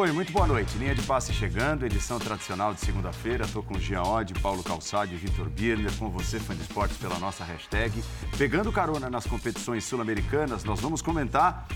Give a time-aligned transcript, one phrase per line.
[0.00, 0.78] Oi, muito boa noite.
[0.78, 3.44] Linha de passe chegando, edição tradicional de segunda-feira.
[3.44, 7.18] Estou com Jean Odd, Paulo Calçado e Vitor Birner, com você, fã de esportes, pela
[7.18, 8.02] nossa hashtag.
[8.38, 11.68] Pegando carona nas competições sul-americanas, nós vamos comentar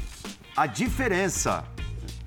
[0.57, 1.65] a diferença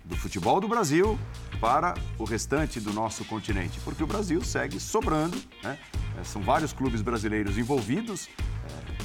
[0.06, 1.18] do futebol do Brasil
[1.60, 5.78] para o restante do nosso continente, porque o Brasil segue sobrando, né?
[6.24, 8.28] São vários clubes brasileiros envolvidos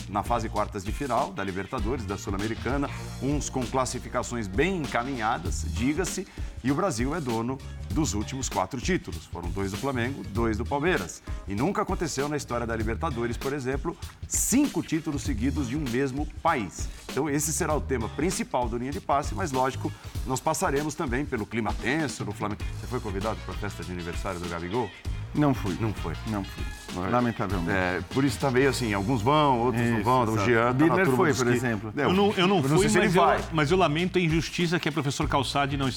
[0.09, 2.88] na fase quartas de final da Libertadores, da Sul-Americana,
[3.23, 6.29] uns com classificações bem encaminhadas, diga-se,
[6.65, 7.59] e o Brasil é dono
[7.91, 9.27] dos últimos quatro títulos.
[9.27, 11.23] Foram dois do Flamengo, dois do Palmeiras.
[11.47, 16.27] E nunca aconteceu na história da Libertadores, por exemplo, cinco títulos seguidos de um mesmo
[16.43, 16.88] país.
[17.11, 19.93] Então, esse será o tema principal do Linha de Passe, mas lógico,
[20.27, 22.63] nós passaremos também pelo clima tenso no Flamengo.
[22.80, 24.91] Você foi convidado para a festa de aniversário do Gabigol?
[25.35, 25.77] Não fui.
[25.81, 26.13] Não foi.
[26.29, 26.65] Não fui.
[27.11, 27.71] Lamentavelmente.
[27.71, 30.21] É, por isso também, assim, alguns vão, outros Isso, não vão.
[30.24, 30.45] O exato.
[30.45, 31.93] Jean O tá na foi, por que- exemplo.
[31.97, 33.79] É, Eu não, eu não eu fui, não sei se ele mas, eu, mas eu
[33.79, 35.89] lamento a injustiça que é o professor Calçade não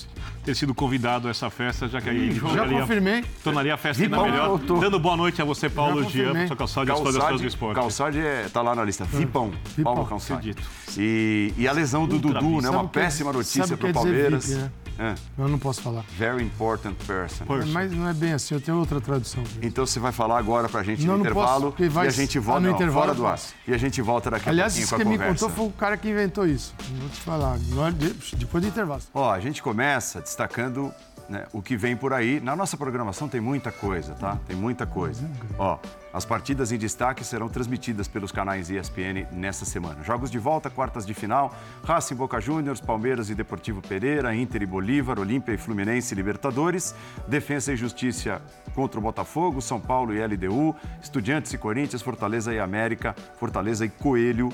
[0.45, 3.25] ter sido convidado a essa festa, já que aí Já tornaria- confirmei.
[3.43, 4.47] tornaria a festa ainda Vipão melhor.
[4.47, 4.79] voltou.
[4.79, 7.75] Dando boa noite a você, Paulo Já Jean, professor Calçade, as coisas todas do esporte.
[7.75, 9.03] Calçade é, tá lá na lista.
[9.03, 9.51] Vipão.
[9.83, 10.51] Paulo Calçade.
[10.51, 10.63] acredito.
[10.97, 12.69] E, e a lesão do Ultra Dudu, né?
[12.69, 14.57] Uma que- péssima notícia para o dizer Palmeiras.
[14.97, 16.03] É, Eu não posso falar.
[16.17, 17.45] very important person.
[17.45, 17.71] Person.
[17.71, 19.43] Mas não é bem assim, eu tenho outra tradução.
[19.61, 22.07] Então você vai falar agora pra gente Não, no não posso, intervalo porque vai- e
[22.07, 23.31] a gente Ah, volta no não, intervalo fora do ar.
[23.31, 23.53] posso.
[23.67, 25.45] E a gente volta daqui Aliás, a pouquinho com a que me conversa.
[25.45, 26.73] contou foi o cara que inventou isso.
[26.99, 27.57] Vou te falar.
[28.37, 29.01] Depois do intervalo.
[29.13, 30.93] Ó, a gente começa destacando
[31.29, 32.39] né, o que vem por aí.
[32.39, 34.37] Na nossa programação tem muita coisa, tá?
[34.47, 35.29] Tem muita coisa.
[35.57, 35.79] Ó,
[36.13, 40.03] as partidas em destaque serão transmitidas pelos canais ESPN nessa semana.
[40.03, 41.53] Jogos de volta, quartas de final,
[41.83, 46.95] Racing Boca Juniors, Palmeiras e Deportivo Pereira, Inter e Bolívar, Olímpia e Fluminense Libertadores,
[47.27, 48.41] Defensa e Justiça
[48.73, 53.89] contra o Botafogo, São Paulo e LDU, Estudiantes e Corinthians, Fortaleza e América, Fortaleza e
[53.89, 54.49] Coelho.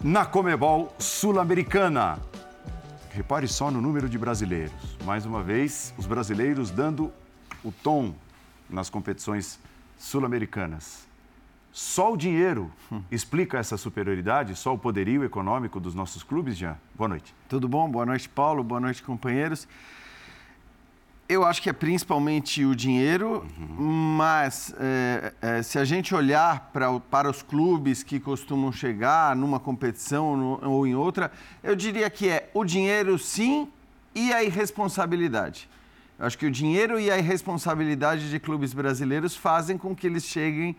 [0.00, 2.18] Na Comebol Sul-Americana,
[3.18, 4.96] Repare só no número de brasileiros.
[5.04, 7.12] Mais uma vez, os brasileiros dando
[7.64, 8.14] o tom
[8.70, 9.58] nas competições
[9.98, 11.04] sul-americanas.
[11.72, 12.70] Só o dinheiro
[13.10, 14.54] explica essa superioridade?
[14.54, 16.78] Só o poderio econômico dos nossos clubes, Jean?
[16.94, 17.34] Boa noite.
[17.48, 17.90] Tudo bom?
[17.90, 18.62] Boa noite, Paulo.
[18.62, 19.66] Boa noite, companheiros.
[21.28, 23.44] Eu acho que é principalmente o dinheiro,
[23.78, 29.60] mas é, é, se a gente olhar pra, para os clubes que costumam chegar numa
[29.60, 31.30] competição no- ou em outra,
[31.62, 33.68] eu diria que é o dinheiro sim
[34.14, 35.68] e a irresponsabilidade.
[36.18, 40.24] Eu acho que o dinheiro e a irresponsabilidade de clubes brasileiros fazem com que eles
[40.24, 40.74] cheguem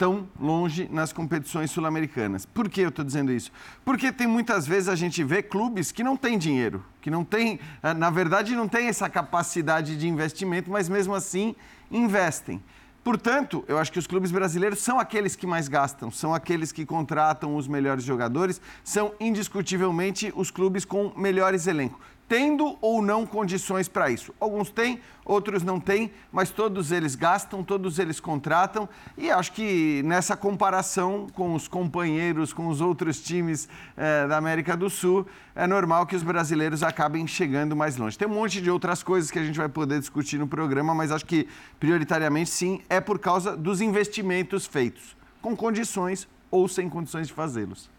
[0.00, 2.46] tão longe nas competições sul-americanas.
[2.46, 3.52] Por que eu estou dizendo isso?
[3.84, 7.60] Porque tem muitas vezes a gente vê clubes que não têm dinheiro, que não têm,
[7.82, 11.54] ah, na verdade, não têm essa capacidade de investimento, mas mesmo assim
[11.90, 12.62] investem.
[13.04, 16.86] Portanto, eu acho que os clubes brasileiros são aqueles que mais gastam, são aqueles que
[16.86, 23.88] contratam os melhores jogadores, são indiscutivelmente os clubes com melhores elencos tendo ou não condições
[23.88, 24.32] para isso.
[24.38, 30.00] Alguns têm, outros não têm, mas todos eles gastam, todos eles contratam e acho que
[30.04, 35.26] nessa comparação com os companheiros, com os outros times eh, da América do Sul,
[35.56, 38.16] é normal que os brasileiros acabem chegando mais longe.
[38.16, 41.10] Tem um monte de outras coisas que a gente vai poder discutir no programa, mas
[41.10, 41.48] acho que
[41.80, 47.90] prioritariamente sim é por causa dos investimentos feitos, com condições ou sem condições de fazê-los.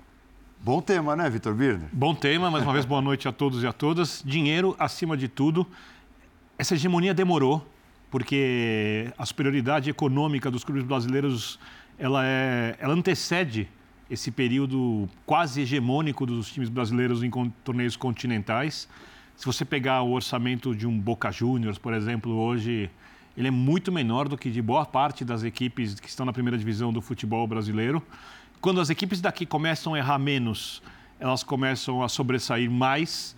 [0.64, 1.90] Bom tema, né, Vitor Birner?
[1.92, 4.22] Bom tema, mais uma vez boa noite a todos e a todas.
[4.24, 5.66] Dinheiro acima de tudo.
[6.56, 7.68] Essa hegemonia demorou,
[8.12, 11.60] porque a superioridade econômica dos clubes brasileiros
[11.98, 13.68] ela, é, ela antecede
[14.08, 17.32] esse período quase hegemônico dos times brasileiros em
[17.64, 18.88] torneios continentais.
[19.36, 22.88] Se você pegar o orçamento de um Boca Juniors, por exemplo, hoje,
[23.36, 26.56] ele é muito menor do que de boa parte das equipes que estão na primeira
[26.56, 28.04] divisão do futebol brasileiro.
[28.62, 30.84] Quando as equipes daqui começam a errar menos,
[31.20, 33.36] elas começam a sobressair mais.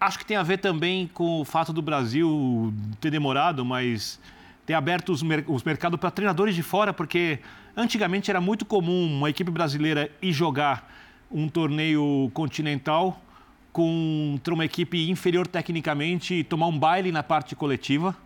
[0.00, 4.18] Acho que tem a ver também com o fato do Brasil ter demorado, mas
[4.64, 7.40] ter aberto os, mer os mercados para treinadores de fora, porque
[7.76, 10.90] antigamente era muito comum uma equipe brasileira ir jogar
[11.30, 13.20] um torneio continental
[13.74, 18.16] contra uma equipe inferior tecnicamente e tomar um baile na parte coletiva.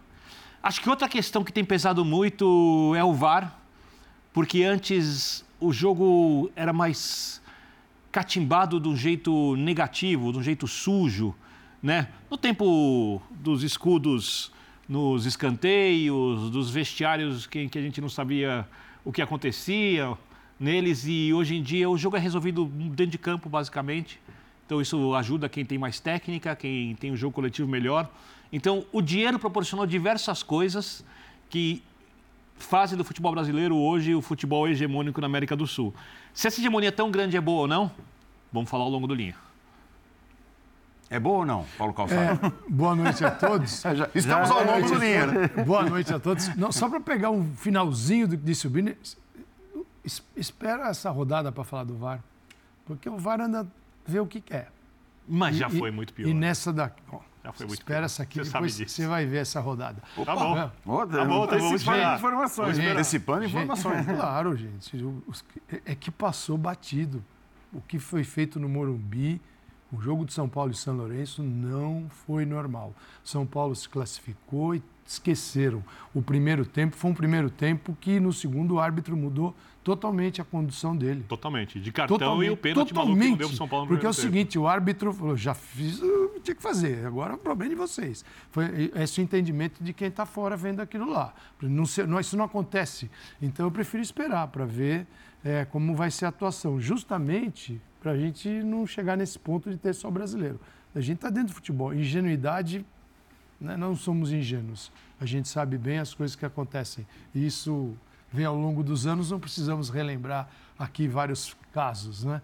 [0.63, 3.59] Acho que outra questão que tem pesado muito é o VAR,
[4.33, 7.43] porque antes o jogo era mais
[8.13, 11.35] catimbado de um jeito negativo, de um jeito sujo,
[11.83, 12.09] né?
[12.31, 14.53] No tempo dos escudos
[14.89, 18.67] nos escanteios, dos vestiários que, que a gente não sabia
[19.05, 20.17] o que acontecia
[20.59, 24.21] neles e hoje em dia o jogo é resolvido dentro de campo basicamente.
[24.65, 28.11] Então isso ajuda quem tem mais técnica, quem tem um jogo coletivo melhor.
[28.53, 31.05] Então o dinheiro proporcionou diversas coisas
[31.49, 31.83] que
[32.59, 35.95] fazem do futebol brasileiro hoje o futebol hegemônico na América do Sul.
[36.33, 37.91] Se essa hegemonia tão grande é boa ou não,
[38.53, 39.35] vamos falar ao longo do linha.
[41.09, 42.47] É boa ou não, Paulo Calçado?
[42.47, 43.83] É, boa noite a todos.
[43.95, 45.27] já, Estamos ao longo do linha.
[45.27, 45.49] Né?
[45.65, 46.55] Boa noite a todos.
[46.57, 48.97] Não, só para pegar um finalzinho do que disse o Bini,
[50.37, 52.21] espera essa rodada para falar do VAR.
[52.85, 53.67] Porque o VAR anda
[54.05, 54.73] ver o que quer.
[55.29, 56.29] Mas já foi muito pior.
[56.29, 57.03] E nessa daqui.
[57.11, 60.03] Bom, já foi muito espera essa aqui, você depois você vai ver essa rodada.
[60.17, 60.59] Opa, tá bom.
[60.59, 60.71] É.
[60.85, 61.75] Oh, tá bom, tá bom.
[62.17, 62.77] informações.
[62.77, 64.05] Gente, antecipando informações.
[64.05, 65.05] Gente, claro, gente.
[65.85, 67.25] É que passou batido.
[67.73, 69.41] O que foi feito no Morumbi
[69.93, 72.93] o jogo de São Paulo e São Lourenço não foi normal.
[73.23, 75.83] São Paulo se classificou e esqueceram.
[76.15, 79.55] O primeiro tempo foi um primeiro tempo que no segundo o árbitro mudou
[79.85, 81.25] totalmente a condução dele.
[81.29, 81.79] Totalmente.
[81.79, 84.23] De cartão totalmente, e o pênalti totalmente, maluco São Paulo Porque é o tempo.
[84.23, 86.01] seguinte, o árbitro falou, já fiz,
[86.43, 88.25] tinha que fazer, agora é o problema de vocês.
[88.51, 91.33] Foi esse o entendimento de quem está fora vendo aquilo lá.
[91.63, 93.09] Não, não, isso não acontece.
[93.41, 95.07] Então eu prefiro esperar para ver
[95.45, 96.81] é, como vai ser a atuação.
[96.81, 100.61] Justamente para a gente não chegar nesse ponto de ter só brasileiro.
[100.95, 101.95] A gente está dentro do futebol.
[101.95, 102.85] Ingenuidade,
[103.61, 103.77] né?
[103.77, 104.91] não somos ingênuos.
[105.21, 107.07] A gente sabe bem as coisas que acontecem.
[107.35, 107.97] E isso
[108.33, 110.49] vem ao longo dos anos, não precisamos relembrar
[110.79, 112.25] aqui vários casos.
[112.25, 112.43] Né?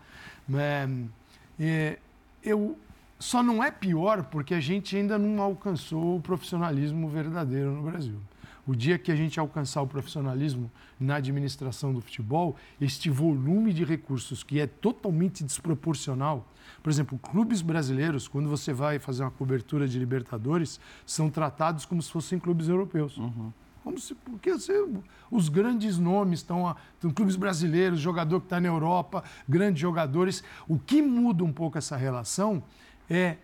[1.58, 1.98] É,
[2.42, 2.78] eu,
[3.18, 8.18] só não é pior porque a gente ainda não alcançou o profissionalismo verdadeiro no Brasil.
[8.66, 13.84] O dia que a gente alcançar o profissionalismo na administração do futebol, este volume de
[13.84, 16.46] recursos que é totalmente desproporcional.
[16.82, 22.00] Por exemplo, clubes brasileiros, quando você vai fazer uma cobertura de Libertadores, são tratados como
[22.00, 23.16] se fossem clubes europeus.
[23.16, 23.52] Uhum.
[23.82, 24.86] Como se, porque você,
[25.30, 30.44] os grandes nomes estão, estão clubes brasileiros, jogador que está na Europa, grandes jogadores.
[30.68, 32.62] O que muda um pouco essa relação
[33.10, 33.38] é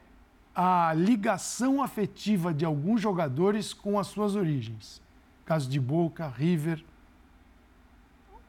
[0.54, 5.00] a ligação afetiva de alguns jogadores com as suas origens
[5.48, 6.84] caso de Boca, River.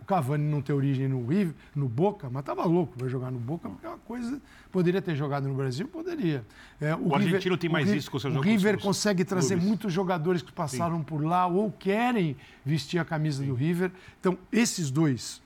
[0.10, 3.38] O Cavani não tem origem no River, no Boca, mas estava louco para jogar no
[3.38, 4.42] Boca, porque é uma coisa.
[4.72, 5.88] Poderia ter jogado no Brasil?
[5.88, 6.44] Poderia.
[6.82, 8.44] É, o, o River, argentino tem mais isso com o seu jogo.
[8.44, 11.04] O River consegue trazer muitos jogadores que passaram Sim.
[11.04, 12.36] por lá ou querem
[12.66, 13.50] vestir a camisa Sim.
[13.50, 13.92] do River.
[14.20, 15.44] Então, esses dois,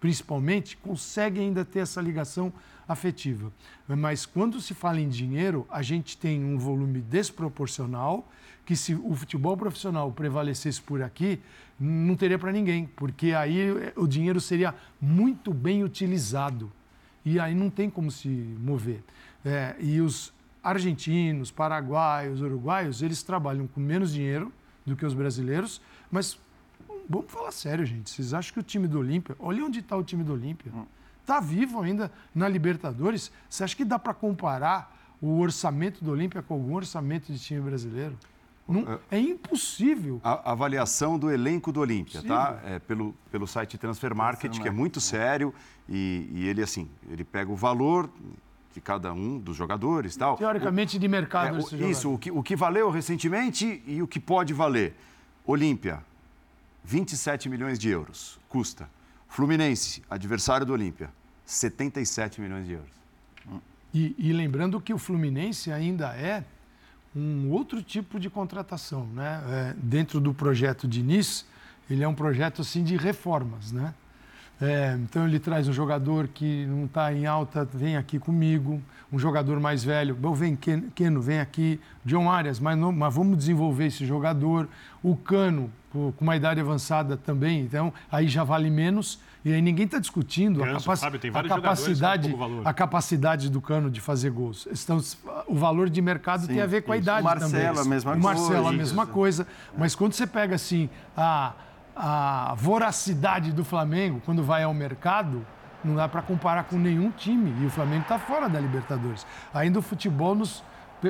[0.00, 2.52] principalmente, conseguem ainda ter essa ligação
[2.88, 3.52] afetiva.
[3.86, 8.28] Mas quando se fala em dinheiro, a gente tem um volume desproporcional
[8.64, 11.40] que se o futebol profissional prevalecesse por aqui,
[11.78, 16.70] não teria para ninguém, porque aí eh, o dinheiro seria muito bem utilizado.
[17.24, 19.02] E aí não tem como se mover.
[19.44, 20.32] É, e os
[20.62, 24.52] argentinos, paraguaios, uruguaios, eles trabalham com menos dinheiro
[24.86, 25.80] do que os brasileiros,
[26.10, 26.38] mas
[27.08, 28.10] vamos falar sério, gente.
[28.10, 30.72] Vocês acham que o time do Olímpia, olha onde está o time do Olímpia.
[31.20, 33.32] Está vivo ainda na Libertadores.
[33.48, 37.60] Você acha que dá para comparar o orçamento do Olímpia com algum orçamento de time
[37.60, 38.16] brasileiro?
[38.72, 40.20] Não, é impossível.
[40.24, 42.60] A avaliação do elenco do Olímpia, tá?
[42.64, 45.54] É pelo, pelo site Transfer Market, que é muito sério,
[45.88, 48.08] e, e, ele, assim, ele pega o valor
[48.72, 50.36] de cada um dos jogadores tal.
[50.36, 51.58] Teoricamente, o, de mercado.
[51.74, 54.94] É, isso, o que, o que valeu recentemente e o que pode valer.
[55.44, 56.02] Olímpia,
[56.84, 58.88] 27 milhões de euros, custa.
[59.28, 61.10] Fluminense, adversário do Olímpia,
[61.44, 63.02] 77 milhões de euros.
[63.94, 66.44] E, e lembrando que o Fluminense ainda é
[67.14, 69.06] um outro tipo de contratação.
[69.08, 69.42] Né?
[69.48, 71.44] É, dentro do projeto Diniz,
[71.90, 73.72] ele é um projeto assim, de reformas.
[73.72, 73.94] Né?
[74.60, 78.82] É, então ele traz um jogador que não está em alta, vem aqui comigo.
[79.12, 81.78] Um jogador mais velho, bom, vem Keno, vem aqui.
[82.02, 84.66] John Arias, mas, não, mas vamos desenvolver esse jogador.
[85.02, 89.20] O Cano, com uma idade avançada também, então aí já vale menos.
[89.44, 91.04] E aí ninguém está discutindo a, capac...
[91.04, 94.66] a, capacidade, a capacidade do Cano de fazer gols.
[94.70, 94.98] Então,
[95.46, 97.66] o valor de mercado Sim, tem a ver com a idade o Marcelo, também.
[97.66, 99.46] A mesma o Marcelo, a mesma coisa.
[99.76, 101.52] Mas quando você pega assim a,
[101.94, 105.44] a voracidade do Flamengo, quando vai ao mercado,
[105.84, 107.54] não dá para comparar com nenhum time.
[107.62, 109.26] E o Flamengo está fora da Libertadores.
[109.52, 110.62] Ainda o futebol nos,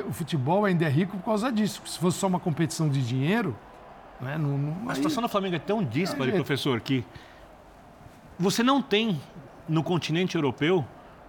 [0.07, 1.83] o futebol ainda é rico por causa disso.
[1.87, 3.57] Se fosse só uma competição de dinheiro,
[4.21, 7.05] né, não, não, a situação do Flamengo é tão díspara, é, professor, que
[8.39, 9.21] você não tem
[9.69, 10.85] no continente europeu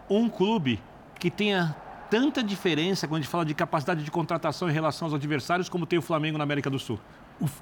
[0.09, 0.81] um clube
[1.19, 1.75] que tenha
[2.09, 5.85] tanta diferença quando a gente fala de capacidade de contratação em relação aos adversários como
[5.85, 6.99] tem o Flamengo na América do Sul.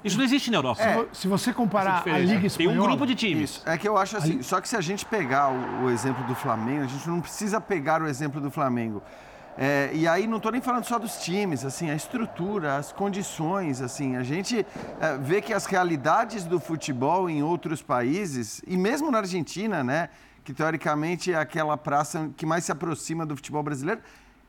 [0.04, 0.82] Isso não existe na Europa.
[0.82, 2.74] É, se você comparar a Liga Espanhola...
[2.74, 3.50] Tem um grupo de times.
[3.50, 3.62] Isso.
[3.66, 6.34] É que eu acho assim, só que se a gente pegar o, o exemplo do
[6.34, 9.02] Flamengo, a gente não precisa pegar o exemplo do Flamengo.
[9.56, 13.82] É, e aí não estou nem falando só dos times, assim, a estrutura, as condições,
[13.82, 14.66] assim, a gente
[15.00, 20.08] é, vê que as realidades do futebol em outros países, e mesmo na Argentina, né,
[20.42, 24.00] que teoricamente é aquela praça que mais se aproxima do futebol brasileiro,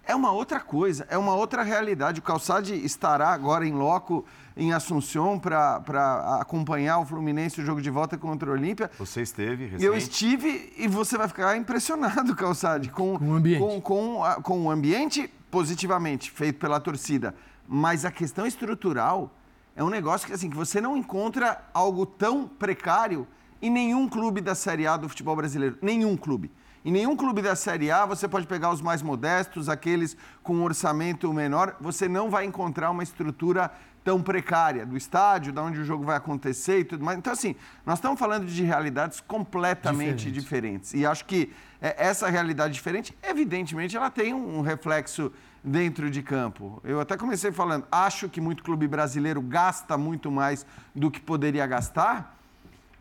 [0.06, 2.20] é uma outra coisa, é uma outra realidade.
[2.20, 7.90] O Calçade estará agora em loco em Assunção para acompanhar o Fluminense o jogo de
[7.90, 8.92] volta contra o Olímpia.
[9.00, 9.84] Você esteve recente?
[9.84, 13.60] Eu estive e você vai ficar impressionado, Calçade, com, com o ambiente.
[13.60, 17.34] Com, com, a, com o ambiente positivamente feito pela torcida.
[17.68, 19.32] Mas a questão estrutural
[19.76, 23.26] é um negócio que, assim, que você não encontra algo tão precário
[23.62, 25.78] em nenhum clube da Série A do futebol brasileiro.
[25.82, 26.52] Nenhum clube.
[26.86, 30.64] Em nenhum clube da Série A você pode pegar os mais modestos, aqueles com um
[30.64, 33.72] orçamento menor, você não vai encontrar uma estrutura
[34.04, 37.18] tão precária do estádio, de onde o jogo vai acontecer e tudo mais.
[37.18, 40.32] Então, assim, nós estamos falando de realidades completamente Diferente.
[40.32, 40.94] diferentes.
[40.94, 45.32] E acho que é, essa realidade diferente, evidentemente, ela tem um reflexo
[45.64, 46.82] dentro de campo.
[46.84, 51.66] Eu até comecei falando, acho que muito clube brasileiro gasta muito mais do que poderia
[51.66, 52.38] gastar,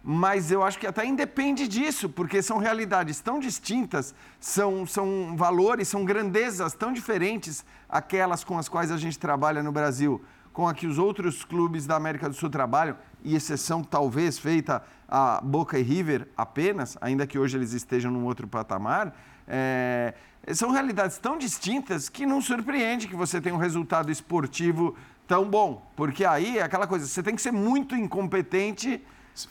[0.04, 5.88] mas eu acho que até independe disso, porque são realidades tão distintas, são, são valores,
[5.88, 10.20] são grandezas tão diferentes aquelas com as quais a gente trabalha no Brasil
[10.52, 14.82] com a que os outros clubes da América do Sul trabalham, e exceção talvez feita
[15.08, 19.16] a Boca e River apenas, ainda que hoje eles estejam num outro patamar,
[19.46, 20.14] é,
[20.52, 25.90] são realidades tão distintas que não surpreende que você tenha um resultado esportivo tão bom.
[25.96, 29.00] Porque aí é aquela coisa, você tem que ser muito incompetente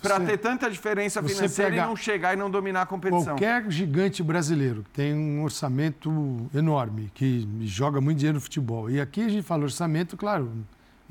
[0.01, 3.33] para ter tanta diferença financeira e não chegar e não dominar a competição.
[3.33, 8.89] Qualquer gigante brasileiro que tem um orçamento enorme, que joga muito dinheiro no futebol.
[8.89, 10.51] E aqui a gente fala orçamento, claro,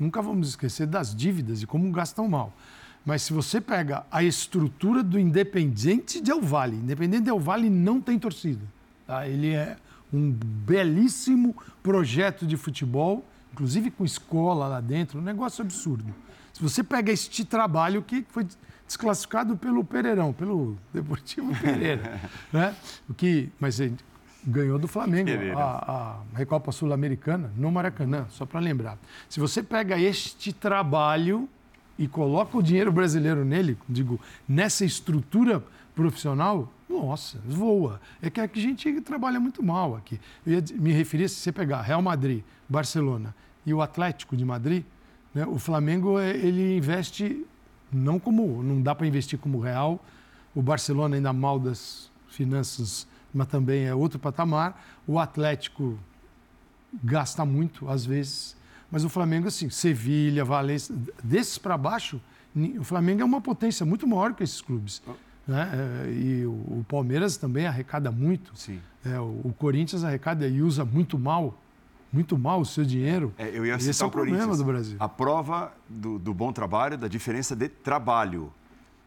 [0.01, 2.51] Nunca vamos esquecer das dívidas e como gastam mal.
[3.05, 8.17] Mas se você pega a estrutura do Independente Del Vale, Independente Del Vale não tem
[8.17, 8.65] torcida.
[9.05, 9.27] Tá?
[9.27, 9.77] Ele é
[10.11, 13.23] um belíssimo projeto de futebol,
[13.53, 16.11] inclusive com escola lá dentro, um negócio absurdo.
[16.61, 18.45] Se você pega este trabalho que foi
[18.85, 22.21] desclassificado pelo Pereirão, pelo Deportivo Pereira,
[22.53, 22.75] né?
[23.09, 23.81] O que, mas
[24.45, 25.27] ganhou do Flamengo
[25.57, 28.99] a, a Recopa Sul-Americana no Maracanã, só para lembrar.
[29.27, 31.49] Se você pega este trabalho
[31.97, 35.63] e coloca o dinheiro brasileiro nele, digo, nessa estrutura
[35.95, 37.99] profissional, nossa, voa.
[38.21, 40.21] É que a gente trabalha muito mal aqui.
[40.45, 43.33] Eu ia me referir, se você pegar Real Madrid, Barcelona
[43.65, 44.83] e o Atlético de Madrid,
[45.33, 47.45] né, o Flamengo é, ele investe
[47.91, 50.03] não como, não dá para investir como Real,
[50.55, 54.83] o Barcelona ainda mal das finanças mas também é outro patamar.
[55.07, 55.97] O Atlético
[57.03, 58.55] gasta muito, às vezes,
[58.91, 62.21] mas o Flamengo, assim, Sevilha, Valência, desses para baixo,
[62.77, 65.01] o Flamengo é uma potência muito maior que esses clubes.
[65.47, 65.69] Né?
[65.73, 68.51] É, e o Palmeiras também arrecada muito.
[69.05, 71.57] É, o Corinthians arrecada e usa muito mal
[72.11, 73.33] muito mal o seu dinheiro.
[73.37, 74.97] É, eu ia citar Esse é o, o problema do Brasil.
[74.99, 78.51] A prova do, do, bom trabalho, da diferença de trabalho.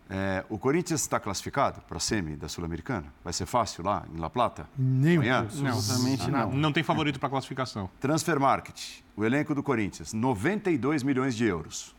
[0.08, 3.06] É, o Corinthians está classificado para a semi da Sul-Americana?
[3.23, 4.68] Vai ser fácil lá em La Plata?
[4.76, 5.49] Nem Amanhã?
[5.54, 6.52] Não, absolutamente não.
[6.52, 7.88] Não tem favorito para classificação.
[8.00, 11.94] Transfer Market, o elenco do Corinthians, 92 milhões de euros.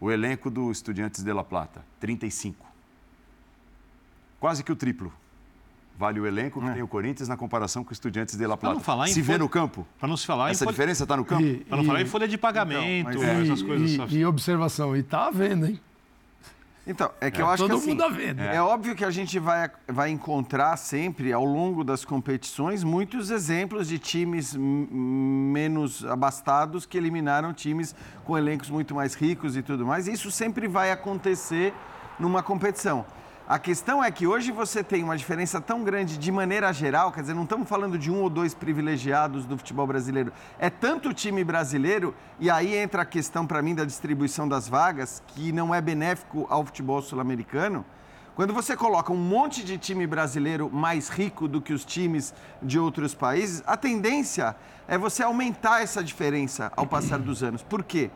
[0.00, 2.66] O elenco do Estudiantes de La Plata, 35.
[4.38, 5.10] Quase que o triplo.
[5.96, 6.72] Vale o elenco que é.
[6.72, 8.74] tem o Corinthians na comparação com o Estudiantes de La Plata.
[8.74, 9.86] Não falar se vê no campo?
[9.98, 11.64] Para não se falar Essa diferença está no campo?
[11.64, 14.12] Para não falar em folha de pagamento, então, essas e, coisas.
[14.12, 15.80] E, e observação, e está havendo, hein?
[16.86, 18.40] Então, é que é, eu acho todo que assim, mundo vendo.
[18.40, 18.56] É.
[18.56, 23.88] é óbvio que a gente vai, vai encontrar sempre, ao longo das competições, muitos exemplos
[23.88, 30.06] de times menos abastados que eliminaram times com elencos muito mais ricos e tudo mais.
[30.06, 31.72] Isso sempre vai acontecer
[32.18, 33.06] numa competição.
[33.46, 37.20] A questão é que hoje você tem uma diferença tão grande de maneira geral, quer
[37.20, 40.32] dizer, não estamos falando de um ou dois privilegiados do futebol brasileiro.
[40.58, 45.22] É tanto time brasileiro, e aí entra a questão para mim da distribuição das vagas,
[45.26, 47.84] que não é benéfico ao futebol sul-americano.
[48.34, 52.32] Quando você coloca um monte de time brasileiro mais rico do que os times
[52.62, 54.56] de outros países, a tendência
[54.88, 57.62] é você aumentar essa diferença ao passar dos anos.
[57.62, 58.10] Por quê?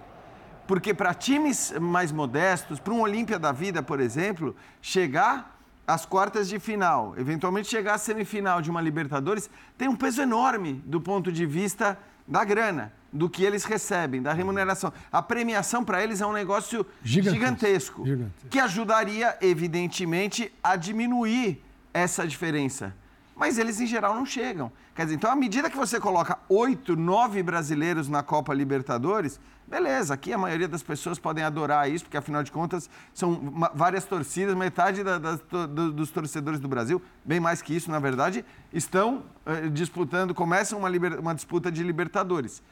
[0.69, 6.47] Porque para times mais modestos, para um Olímpia da vida, por exemplo, chegar às quartas
[6.47, 9.49] de final, eventualmente chegar à semifinal de uma Libertadores,
[9.79, 14.35] tem um peso enorme do ponto de vista da grana, do que eles recebem, da
[14.35, 14.93] remuneração.
[15.11, 22.27] A premiação para eles é um negócio gigantesco, gigantesco, que ajudaria, evidentemente, a diminuir essa
[22.27, 22.95] diferença.
[23.35, 24.71] Mas eles, em geral, não chegam.
[24.95, 30.15] Quer dizer, então, à medida que você coloca oito, nove brasileiros na Copa Libertadores, Beleza,
[30.15, 34.55] aqui a maioria das pessoas podem adorar isso, porque afinal de contas são várias torcidas,
[34.55, 39.25] metade da, da, do, dos torcedores do Brasil, bem mais que isso, na verdade, estão
[39.45, 42.63] uh, disputando, começam uma, liber, uma disputa de Libertadores.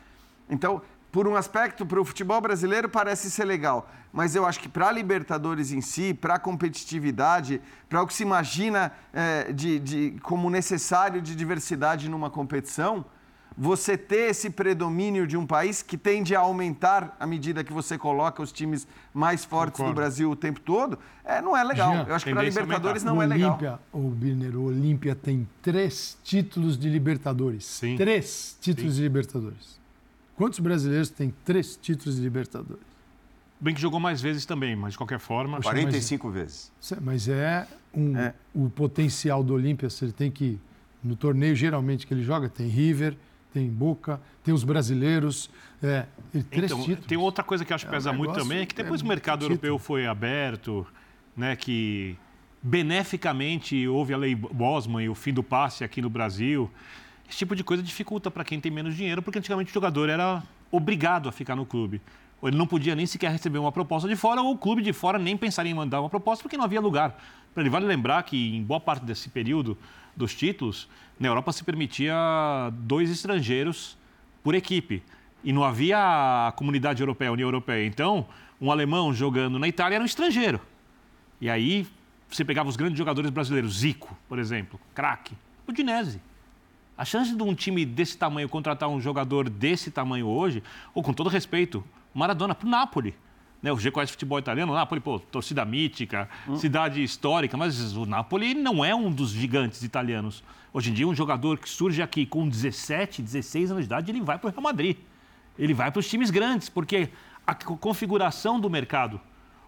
[0.49, 0.81] Então,
[1.12, 4.88] por um aspecto, para o futebol brasileiro parece ser legal, mas eu acho que para
[4.88, 7.61] a Libertadores em si, para a competitividade,
[7.91, 13.05] para o que se imagina eh, de, de, como necessário de diversidade numa competição,
[13.56, 17.96] você ter esse predomínio de um país que tende a aumentar à medida que você
[17.96, 19.94] coloca os times mais fortes Concordo.
[19.94, 21.92] do Brasil o tempo todo, é, não é legal.
[21.92, 23.14] Jean, Eu acho que para a Libertadores aumentar.
[23.14, 23.50] não é o legal.
[23.52, 27.64] Olímpia, o Birner, o Olímpia tem três títulos de Libertadores.
[27.64, 27.96] Sim.
[27.96, 29.80] Três títulos de Libertadores.
[30.36, 32.84] Quantos brasileiros têm três títulos de Libertadores?
[33.58, 35.56] Bem que jogou mais vezes também, mas de qualquer forma.
[35.56, 36.70] Poxa, 45 vezes.
[36.78, 38.34] Cê- Mas é, um, É.
[38.54, 40.60] o potencial do Olímpia, se ele tem que.
[41.02, 43.16] No torneio geralmente que ele joga, tem River,
[43.56, 45.48] tem Boca, tem os brasileiros.
[45.82, 46.04] É,
[46.50, 47.06] três Então, títulos.
[47.06, 49.00] tem outra coisa que acho que É um pesa muito negócio- também, é que depois
[49.00, 50.86] é o mercado muito europeu foi aberto,
[51.34, 52.16] né, que
[52.62, 56.70] beneficamente houve a lei Bosman e o fim do passe aqui no Brasil.
[57.28, 60.42] Esse tipo de coisa dificulta para quem tem menos dinheiro, porque antigamente o jogador era
[60.70, 62.00] obrigado a ficar no clube.
[62.43, 65.19] Ele não podia nem sequer receber uma proposta de fora, ou o clube de fora
[65.19, 67.19] nem pensaria em mandar uma proposta, porque não havia lugar.
[67.55, 69.76] Para ele vale lembrar que em boa parte desse período
[70.14, 70.88] dos títulos,
[71.19, 72.14] na Europa se permitia
[72.73, 73.97] dois estrangeiros
[74.43, 75.02] por equipe.
[75.43, 77.87] E não havia a comunidade europeia, a União Europeia.
[77.87, 78.26] Então,
[78.61, 80.61] um alemão jogando na Itália era um estrangeiro.
[81.40, 81.87] E aí
[82.28, 85.35] você pegava os grandes jogadores brasileiros, Zico, por exemplo, craque,
[85.66, 86.21] o Dinese.
[86.97, 90.62] A chance de um time desse tamanho contratar um jogador desse tamanho hoje,
[90.95, 91.85] ou com todo respeito,
[92.18, 93.14] Maradona para o Napoli.
[93.62, 98.04] Né, o G conhece futebol italiano, o Napoli, pô, torcida mítica, cidade histórica, mas o
[98.04, 100.44] Napoli não é um dos gigantes italianos.
[100.73, 104.20] Hoje em dia, um jogador que surge aqui com 17, 16 anos de idade, ele
[104.20, 104.99] vai para o Real Madrid.
[105.58, 107.08] Ele vai para os times grandes, porque
[107.46, 109.18] a co- configuração do mercado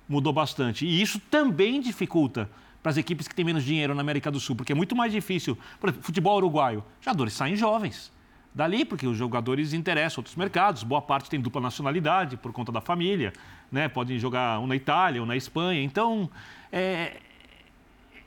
[0.06, 0.84] mudou bastante.
[0.86, 2.48] E isso também dificulta
[2.82, 5.10] para as equipes que têm menos dinheiro na América do Sul, porque é muito mais
[5.10, 5.56] difícil.
[5.80, 8.12] Por exemplo, futebol uruguaio, jogadores saem jovens.
[8.54, 12.80] Dali, porque os jogadores interessam outros mercados, boa parte tem dupla nacionalidade por conta da
[12.80, 13.32] família,
[13.70, 13.88] né?
[13.88, 15.80] podem jogar um na Itália, um na Espanha.
[15.82, 16.28] Então,
[16.72, 17.18] é,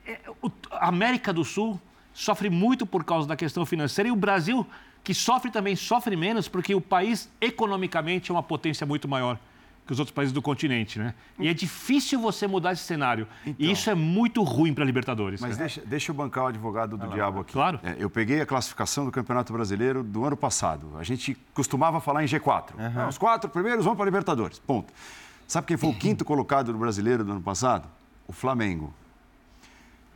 [0.05, 1.79] é, o- a América do Sul
[2.13, 4.65] sofre muito por causa da questão financeira e o Brasil,
[5.03, 9.37] que sofre também, sofre menos porque o país economicamente é uma potência muito maior
[9.91, 11.13] que os outros países do continente, né?
[11.37, 13.27] E é difícil você mudar esse cenário.
[13.59, 15.41] E isso é muito ruim para a Libertadores.
[15.41, 15.59] Mas cara.
[15.59, 17.51] deixa, deixa eu bancar o advogado do diabo aqui.
[17.51, 17.77] Claro.
[17.83, 20.93] É, eu peguei a classificação do Campeonato Brasileiro do ano passado.
[20.97, 22.69] A gente costumava falar em G4.
[22.77, 24.59] Ah, Os quatro primeiros vão para a Libertadores.
[24.59, 24.93] Ponto.
[25.45, 27.85] Sabe quem foi o quinto colocado do brasileiro do ano passado?
[28.25, 28.93] O Flamengo.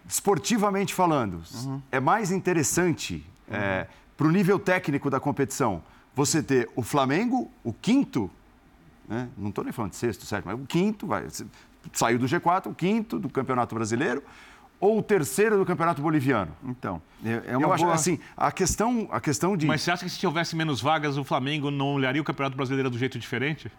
[0.08, 1.43] Esportivamente falando,
[1.91, 3.26] é mais interessante
[4.15, 5.84] para o nível técnico da competição
[6.15, 8.32] você ter o Flamengo, o quinto,
[9.08, 9.28] né?
[9.38, 11.26] não estou nem falando de sexto, sétimo, mas o quinto, vai,
[11.94, 14.24] saiu do G4, o quinto do Campeonato Brasileiro,
[14.80, 16.52] ou o terceiro do Campeonato Boliviano?
[16.63, 17.96] Então, é é uma Eu acho boa...
[17.96, 19.65] assim, a questão, a questão de.
[19.65, 22.89] Mas você acha que se houvesse menos vagas, o Flamengo não olharia o Campeonato Brasileiro
[22.89, 23.72] do jeito diferente?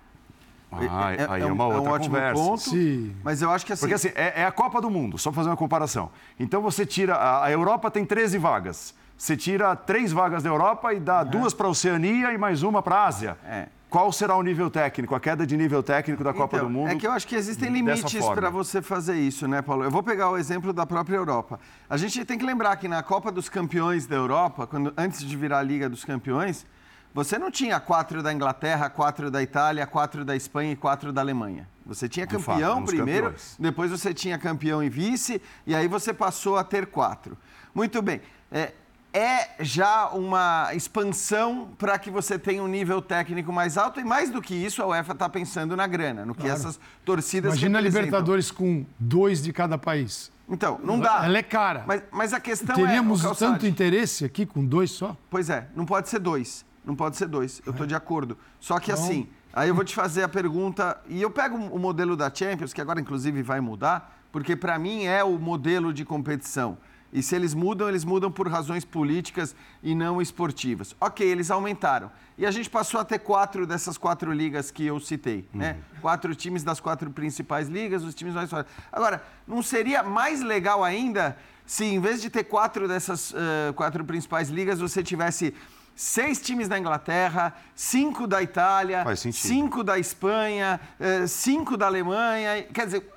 [0.73, 2.43] Ah, aí é, um- uma um outra ótimo conversa.
[2.43, 3.15] ponto, Sim.
[3.23, 3.81] mas eu acho que assim...
[3.83, 6.11] Porque assim, é, é a Copa do Mundo, só pra fazer uma comparação.
[6.41, 7.15] Então você tira.
[7.15, 8.93] A, a Europa tem 13 vagas.
[9.17, 12.83] Você tira três vagas da Europa e dá duas para a Oceania e mais uma
[12.83, 13.39] para a Ásia.
[13.47, 13.69] É.
[13.89, 16.91] Qual será o nível técnico, a queda de nível técnico da Copa Então, do Mundo?
[16.91, 19.85] É que eu acho que existem limites para você fazer isso, né, Paulo?
[19.85, 21.61] Eu vou pegar o exemplo da própria Europa.
[21.89, 25.37] A gente tem que lembrar que na Copa dos Campeões da Europa, quando, antes de
[25.37, 26.67] virar a Liga dos Campeões,
[27.15, 31.21] você não tinha quatro da Inglaterra, quatro da Itália, quatro da Espanha e quatro da
[31.21, 31.69] Alemanha.
[31.87, 36.13] Você tinha fato, campeão os primeiro, depois você tinha campeão e vice, e aí você
[36.13, 37.39] passou a ter quatro.
[37.73, 38.21] Muito bem.
[38.51, 38.73] É,
[39.17, 44.29] é já uma expansão para que você tenha um nível técnico mais alto, e mais
[44.29, 47.81] do que isso, a UEFA está pensando na grana, no que essas torcidas Imagina a.
[47.81, 50.31] Libertadores com dois de cada país.
[50.47, 51.25] Então, não dá.
[51.25, 51.85] Ela é cara.
[51.87, 53.23] Mas, mas a questão Teríamos é...
[53.23, 55.17] Calçade, tanto interesse aqui com dois só?
[55.31, 56.65] Pois é, não pode ser dois.
[56.85, 57.63] Não pode ser dois.
[57.65, 58.37] Eu estou de acordo.
[58.61, 61.79] Só que Então- assim, aí eu vou te fazer a pergunta, e eu pego o
[61.79, 66.05] modelo da Champions, que agora inclusive vai mudar, porque para mim é o modelo de
[66.05, 66.77] competição.
[67.17, 70.95] E se eles mudam, eles mudam por razões políticas e não esportivas.
[71.01, 72.11] Ok, eles aumentaram.
[72.37, 75.79] E a gente passou a ter quatro dessas quatro ligas que eu citei, né?
[76.03, 78.71] Quatro times das quatro principais ligas, os times mais fortes.
[78.93, 84.05] Agora, não seria mais legal ainda se em vez de ter quatro dessas eh, quatro
[84.05, 85.55] principais ligas, você tivesse
[85.95, 90.79] seis times da Inglaterra, cinco da Itália, cinco da Espanha,
[91.27, 92.63] cinco da Alemanha.
[92.65, 93.11] Quer dizer,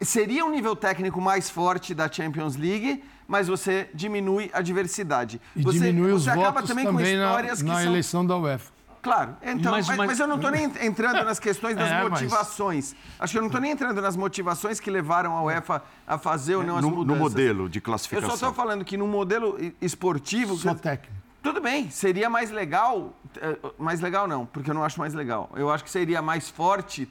[0.00, 5.40] seria um nível técnico mais forte da Champions League, mas você diminui a diversidade.
[5.56, 7.90] E você, diminui os você acaba votos também, também, com na, histórias na que são
[7.90, 8.72] eleição da UEFA.
[9.02, 12.02] Claro, então, mas, Mas- mas, mas- eu não estou nem entrando nas questões das É,
[12.04, 12.94] mas- motivações.
[13.18, 16.54] Acho que eu não estou nem entrando nas motivações que levaram a UEFA a fazer
[16.56, 17.18] ou não as no, mudanças.
[17.18, 18.30] no modelo de Eu classificação.
[18.30, 20.56] só estou falando que no modelo esportivo.
[20.56, 21.12] Só técnico.
[21.42, 23.12] Tudo bem, seria mais legal.
[23.38, 25.50] eh, Mais legal não, porque eu não acho mais legal.
[25.54, 27.06] Eu acho que seria mais forte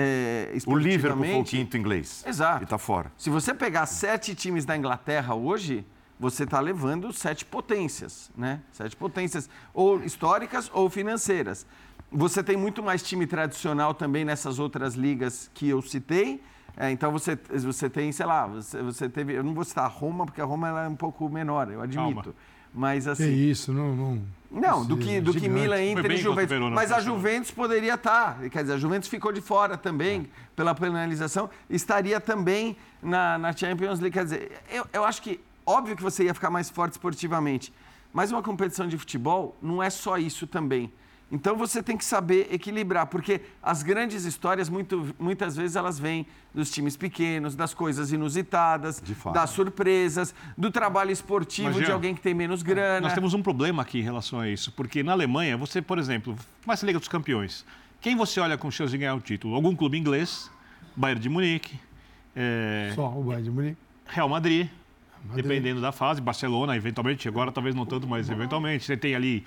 [0.00, 2.24] eh, O Liverpool foi o quinto inglês.
[2.26, 2.62] Exato.
[2.62, 3.10] E está fora.
[3.16, 5.84] Se você pegar sete times da Inglaterra hoje,
[6.20, 8.60] você está levando sete potências, né?
[8.72, 11.66] Sete potências, ou históricas ou financeiras.
[12.10, 16.40] Você tem muito mais time tradicional também nessas outras ligas que eu citei.
[16.76, 19.34] É, então você, você tem, sei lá, você, você teve.
[19.34, 21.82] Eu não vou citar a Roma, porque a Roma ela é um pouco menor, eu
[21.82, 22.22] admito.
[22.22, 22.34] Calma.
[22.72, 23.24] Mas assim.
[23.24, 23.96] Que isso, não.
[23.96, 25.48] Não, não do que, do que.
[25.48, 26.50] Milan, Inter e Juventus.
[26.50, 27.00] Verona, Mas a.
[27.00, 28.38] Juventus poderia estar.
[28.50, 31.50] Quer dizer, a Juventus ficou de fora também pela penalização.
[31.68, 34.14] Estaria também na, na Champions League.
[34.14, 37.72] Quer dizer, eu, eu acho que, óbvio que você ia ficar mais forte esportivamente.
[38.12, 40.90] Mas uma competição de futebol não é só isso também.
[41.30, 46.26] Então você tem que saber equilibrar, porque as grandes histórias, muito, muitas vezes, elas vêm
[46.54, 49.34] dos times pequenos, das coisas inusitadas, De fato.
[49.34, 53.00] das surpresas, do trabalho esportivo Mas, de alguém que tem menos grana.
[53.02, 56.34] Nós temos um problema aqui em relação a isso, porque na Alemanha, você, por exemplo,
[56.64, 57.64] começa a Liga dos Campeões.
[58.00, 59.54] Quem você olha com chance de ganhar o título?
[59.54, 60.50] Algum clube inglês,
[60.96, 61.78] Bayern de Munique,
[62.34, 63.76] é, Só o Bayern de Munique.
[64.06, 64.68] Real Madrid,
[65.26, 65.44] Madrid.
[65.44, 68.84] dependendo da fase, Barcelona, eventualmente, agora talvez não tanto, mas eventualmente.
[68.84, 69.44] Você tem ali,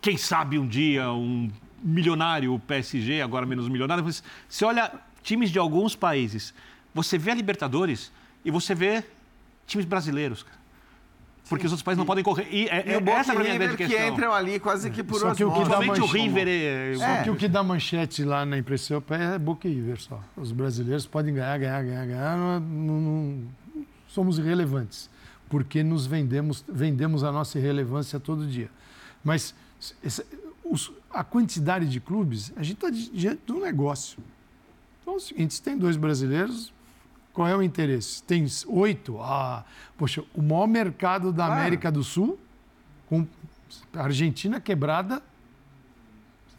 [0.00, 1.50] quem sabe um dia, um
[1.82, 6.52] milionário PSG, agora menos milionário, mas você olha times de alguns países,
[6.94, 8.12] você vê a Libertadores
[8.44, 9.04] e você vê
[9.66, 10.56] times brasileiros, cara.
[11.48, 12.48] Porque os outros países não podem correr.
[12.50, 14.08] E, é, E é, o Boca essa é a River grande que questão.
[14.08, 16.22] entram ali quase que por Só que o que dá Principalmente o manchete.
[16.24, 16.94] River é...
[16.96, 20.20] Só que o que dá manchete lá na europeia é Boca e River só.
[20.36, 22.36] Os brasileiros podem ganhar, ganhar, ganhar, ganhar.
[22.36, 23.44] Não, não- não-
[24.08, 25.08] somos irrelevantes.
[25.48, 28.68] Porque nos vendemos, vendemos a nossa irrelevância todo dia.
[29.22, 29.54] Mas
[31.10, 34.18] a quantidade de clubes, a gente está diante de um negócio.
[35.00, 36.72] Então é o seguinte, se tem dois brasileiros,
[37.32, 38.22] qual é o interesse?
[38.22, 39.20] Tem oito?
[39.20, 39.64] Ah,
[39.96, 41.60] poxa, o maior mercado da Claro.
[41.60, 42.38] América do Sul,
[43.08, 43.26] com
[43.94, 45.22] a Argentina quebrada,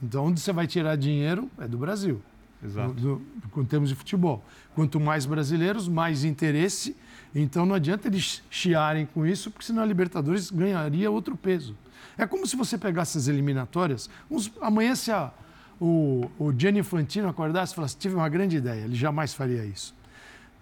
[0.02, 2.22] então, onde você vai tirar dinheiro é do Brasil,
[2.64, 2.94] Exato.
[2.94, 3.16] do,
[3.52, 4.44] do, em termos de futebol.
[4.76, 6.96] Quanto mais brasileiros, mais interesse.
[7.40, 11.76] Então, não adianta eles chiarem com isso, porque senão a Libertadores ganharia outro peso.
[12.18, 14.10] É como se você pegasse as eliminatórias.
[14.30, 15.32] uns- amanhã, se a-
[15.80, 19.94] o, o Gianni Infantino acordasse e falasse: tive uma grande ideia, ele jamais faria isso,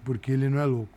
[0.03, 0.89] porque ele não é louco.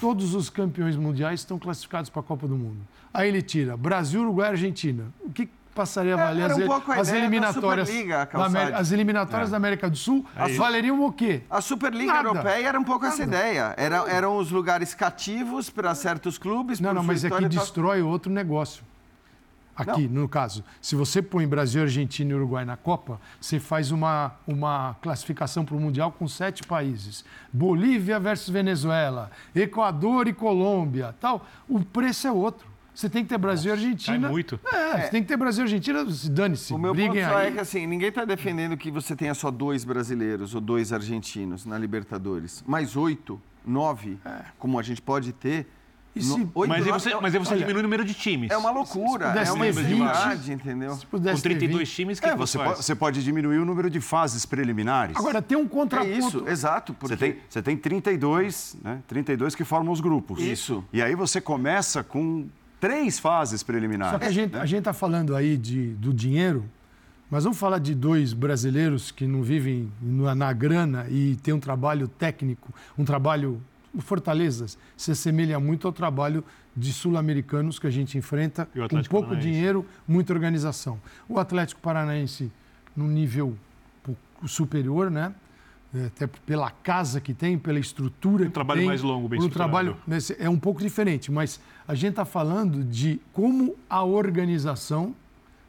[0.00, 2.78] Todos os campeões mundiais estão classificados para a Copa do Mundo.
[3.12, 5.04] Aí ele tira Brasil, Uruguai e Argentina.
[5.20, 8.26] O que passaria a É, valer era as, um pouco as da eliminatórias da Amé-
[8.26, 8.72] Calçade.
[8.72, 10.24] as eliminatórias da América do Sul
[10.56, 11.42] valeriam o quê?
[11.50, 12.28] A Superliga Nada.
[12.28, 13.36] Europeia era um pouco essa Nada.
[13.36, 13.74] ideia.
[13.76, 16.80] Era, eram os lugares cativos para certos clubes.
[16.80, 18.84] Não, não, mas é que destrói outro negócio.
[19.76, 24.30] Aqui, no caso, se você põe Brasil, Argentina e Uruguai na Copa, você faz uma,
[24.46, 27.24] uma classificação para o Mundial com sete países.
[27.52, 31.44] Bolívia versus Venezuela, Equador e Colômbia, tal.
[31.68, 32.72] O preço é outro.
[32.94, 34.20] Você tem que ter Brasil e Argentina.
[34.20, 34.60] cai muito.
[34.72, 37.48] É, você tem que ter Brasil e Argentina, se dane-se, O meu ponto só aí.
[37.48, 41.66] é que assim, ninguém está defendendo que você tenha só dois brasileiros ou dois argentinos
[41.66, 42.62] na Libertadores.
[42.66, 44.18] Mais oito, nove,
[44.58, 45.66] como a gente pode ter.
[46.16, 47.82] E se- no- oito, Mas aí nove você, é- mas aí você olha, diminui o
[47.82, 48.48] número de times.
[48.48, 50.98] É uma loucura, é uma ter 20, extremidade, entendeu?
[51.10, 51.96] Com ter 32 20.
[51.96, 52.84] times, que, É, que você, pode, faz?
[52.86, 55.16] você pode diminuir o número de fases preliminares.
[55.16, 56.16] Agora, tem um É contraponto.
[56.16, 56.94] isso, exato.
[56.94, 57.16] Porque...
[57.16, 59.00] Você tem, você tem 32, né?
[59.08, 60.40] 32 que formam os grupos.
[60.40, 60.84] Isso.
[60.92, 62.46] E aí você começa com
[62.84, 64.12] três fases preliminares.
[64.12, 64.60] Só que a gente né?
[64.60, 66.68] a gente está falando aí de, do dinheiro,
[67.30, 71.60] mas vamos falar de dois brasileiros que não vivem na, na grana e têm um
[71.60, 73.60] trabalho técnico, um trabalho.
[73.94, 76.44] O Fortalezas se assemelha muito ao trabalho
[76.76, 79.48] de sul-americanos que a gente enfrenta, com pouco Paranaense?
[79.48, 81.00] dinheiro, muita organização.
[81.28, 82.50] O Atlético Paranaense,
[82.94, 83.56] num nível um
[84.02, 85.32] pouco superior, né?
[85.94, 89.40] É, Até pela casa que tem, pela estrutura Um que trabalho tem, mais longo, bem
[89.40, 89.96] um trabalho
[90.38, 95.14] é um pouco diferente, mas a gente está falando de como a organização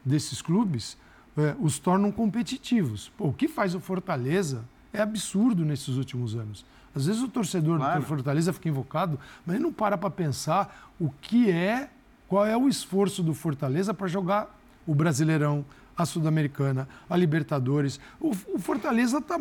[0.03, 0.97] desses clubes
[1.37, 3.11] eh, os tornam competitivos.
[3.17, 6.65] Pô, o que faz o Fortaleza é absurdo nesses últimos anos.
[6.95, 7.99] Às vezes o torcedor Claro.
[7.99, 11.89] do Fortaleza fica invocado, mas ele não para para pensar o que é,
[12.27, 14.57] qual é o esforço do Fortaleza para jogar
[14.87, 15.65] o Brasileirão,
[15.97, 17.99] a Sul-Americana, a Libertadores.
[18.19, 19.37] O, o Fortaleza está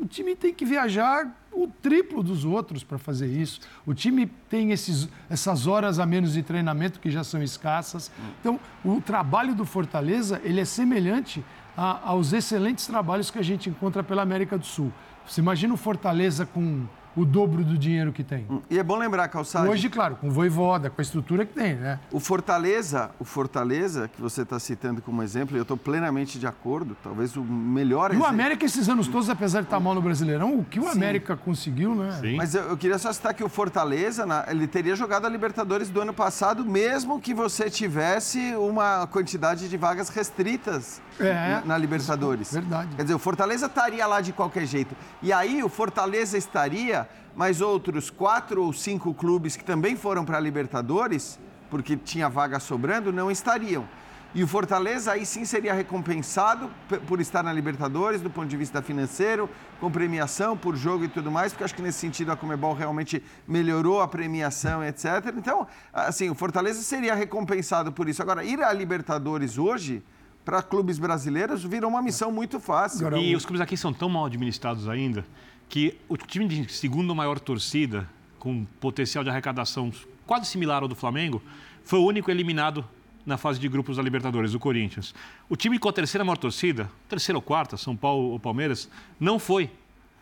[0.00, 3.60] o time tem que viajar o triplo dos outros para fazer isso.
[3.86, 8.10] O time tem esses, essas horas a menos de treinamento que já são escassas.
[8.40, 11.42] Então, o trabalho do Fortaleza ele é semelhante
[11.76, 14.92] a- aos excelentes trabalhos que a gente encontra pela América do Sul.
[15.26, 16.84] Você imagina o Fortaleza com
[17.16, 18.46] o dobro do dinheiro que tem.
[18.68, 21.74] E é bom lembrar, Calçado, Hoje, claro, com o Voivoda, com a estrutura que tem,
[21.74, 21.98] né?
[22.12, 26.46] o Fortaleza, o Fortaleza, que você está citando como exemplo, e eu estou plenamente de
[26.46, 28.26] acordo, talvez o melhor E o exemplo.
[28.28, 31.94] América, esses anos todos, apesar de estar mal no Brasileirão, o que o América conseguiu,
[31.94, 32.12] né?
[32.20, 32.36] Sim.
[32.36, 35.88] Mas eu, eu queria só citar que o Fortaleza, na- ele teria jogado a Libertadores
[35.88, 41.32] do ano passado, mesmo que você tivesse uma quantidade de vagas restritas É.
[41.32, 42.52] na, na Libertadores.
[42.52, 42.94] Verdade.
[42.96, 44.94] Quer dizer, o Fortaleza estaria lá de qualquer jeito.
[45.22, 50.38] E aí o Fortaleza estaria, mas outros quatro ou cinco clubes que também foram para
[50.38, 51.38] a Libertadores
[51.70, 53.86] porque tinha vaga sobrando, não estariam.
[54.34, 56.70] E o Fortaleza aí sim seria recompensado
[57.08, 59.48] por estar na Libertadores, do ponto de vista financeiro,
[59.80, 63.22] com premiação por jogo e tudo mais, porque acho que nesse sentido a Comebol realmente
[63.48, 65.32] melhorou a premiação, etc.
[65.36, 68.20] Então, assim, o Fortaleza seria recompensado por isso.
[68.20, 70.02] Agora, ir à Libertadores hoje,
[70.44, 73.16] para clubes brasileiros, virou uma missão muito fácil.
[73.16, 75.24] E os clubes aqui são tão mal administrados ainda
[75.68, 79.92] que o time de segundo maior torcida, com potencial de arrecadação
[80.26, 81.42] quase similar ao do Flamengo,
[81.84, 82.84] foi o único eliminado
[83.24, 85.14] na fase de grupos da Libertadores, o Corinthians.
[85.48, 89.38] O time com a terceira maior torcida, terceira ou quarta, São Paulo ou Palmeiras, não
[89.38, 89.70] foi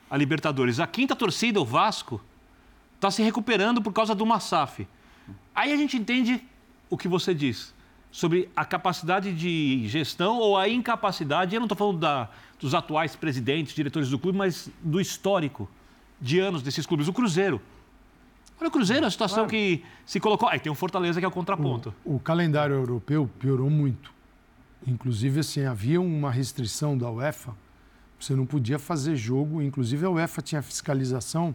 [0.08, 0.80] a Libertadores.
[0.80, 2.20] A quinta torcida, o Vasco,
[2.94, 4.86] está se recuperando por causa do Massaf.
[5.54, 6.42] Aí a gente entende
[6.88, 7.73] o que você diz
[8.14, 13.16] sobre a capacidade de gestão ou a incapacidade, eu não estou falando da, dos atuais
[13.16, 15.68] presidentes, diretores do clube, mas do histórico
[16.20, 17.08] de anos desses clubes.
[17.08, 17.60] O Cruzeiro
[18.60, 19.50] Olha o Cruzeiro, a situação claro.
[19.50, 20.48] que se colocou.
[20.48, 21.92] Aí tem o Fortaleza que é o contraponto.
[22.04, 24.12] O, o, calendário europeu piorou muito.
[24.86, 27.52] Inclusive, assim, havia uma restrição da UEFA.
[28.20, 29.60] Você não podia fazer jogo.
[29.60, 31.52] Inclusive, a UEFA tinha fiscalização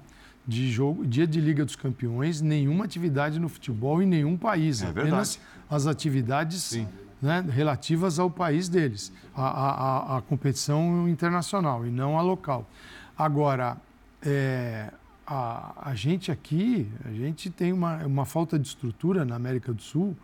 [0.50, 4.82] de jogo, dia de Liga dos Campeões, nenhuma atividade no futebol em nenhum país.
[4.82, 5.40] É apenas verdade.
[5.70, 6.80] as atividades
[7.22, 12.68] né, relativas ao país deles, a, a, a, competição internacional e não a local.
[13.16, 13.78] Agora,
[14.24, 14.92] é,
[15.28, 19.84] a, a gente aqui, a gente tem uma, uma falta de estrutura na América do
[19.84, 20.18] Sul,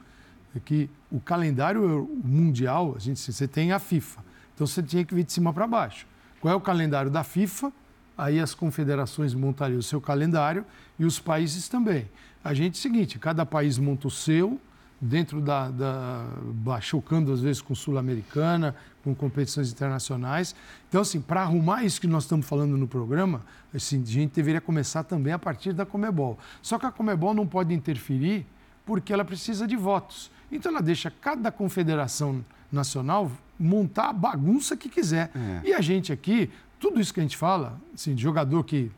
[0.55, 4.23] é que o calendário mundial, a gente, você tem a FIFA,
[4.55, 6.07] então você tinha que vir de cima para baixo.
[6.41, 7.71] Qual é o calendário da FIFA?
[8.17, 10.65] Aí as confederações montariam o seu calendário
[10.97, 12.09] e os países também.
[12.43, 14.59] A gente é seguinte, cada país monta o seu,
[14.99, 20.55] dentro da, da chocando às vezes com sul-americana, com competições internacionais.
[20.89, 23.41] Então, assim, para arrumar isso que nós estamos falando no programa,
[23.73, 26.39] assim, a gente deveria começar também a partir da Comebol.
[26.61, 28.45] Só que a Comebol não pode interferir
[28.85, 30.31] porque ela precisa de votos.
[30.51, 35.31] Então, ela deixa cada confederação nacional montar a bagunça que quiser.
[35.35, 35.69] É.
[35.69, 36.49] E a gente aqui,
[36.79, 38.91] tudo isso que a gente fala, assim, de jogador que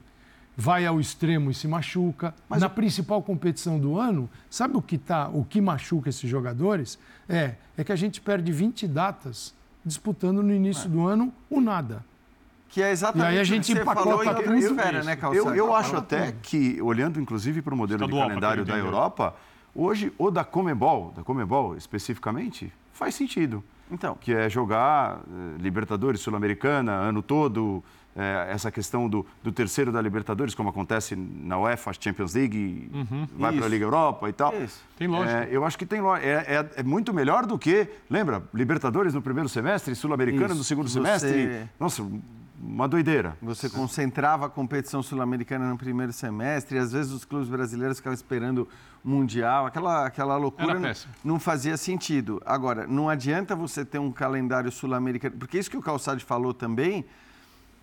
[0.57, 2.33] vai ao extremo e se machuca.
[2.49, 6.97] Mas Na principal competição do ano, sabe o que, tá, o que machuca esses jogadores?
[7.29, 9.53] É, é que a gente perde 20 datas
[9.85, 10.89] disputando no início é.
[10.89, 12.03] do ano o nada.
[12.69, 15.17] Que é exatamente e aí a gente o que você falou em outra esfera, né,
[15.33, 19.35] Eu, eu acho até que, olhando inclusive para o modelo Estadual, de calendário da Europa,
[19.73, 23.63] hoje, o da Comebol, da Comebol especificamente, faz sentido.
[23.91, 24.15] Então.
[24.19, 27.83] Que é jogar eh, Libertadores, Sul-Americana, ano todo,
[28.17, 33.27] é, essa questão do, do, terceiro da Libertadores, como acontece na UEFA, Champions League, uhum,
[33.37, 34.59] vai para a Liga Europa e tal.
[34.59, 34.83] Isso.
[34.97, 35.43] Tem lógica.
[35.43, 36.27] É, eu acho que tem lógica.
[36.27, 40.89] É, é, é, muito melhor do que, lembra, Libertadores no primeiro semestre, Sul-Americana no segundo
[40.89, 40.95] Você...
[40.95, 41.69] semestre.
[41.79, 42.03] Nossa,
[42.67, 43.37] uma doideira.
[43.41, 48.13] Você concentrava a competição sul-americana no primeiro semestre, e às vezes os clubes brasileiros ficavam
[48.13, 48.67] esperando
[49.03, 50.91] o Mundial, aquela, aquela loucura não,
[51.23, 52.41] não, fazia sentido.
[52.45, 57.05] Agora, não adianta você ter um calendário sul-americano, porque isso que o Calçade falou também,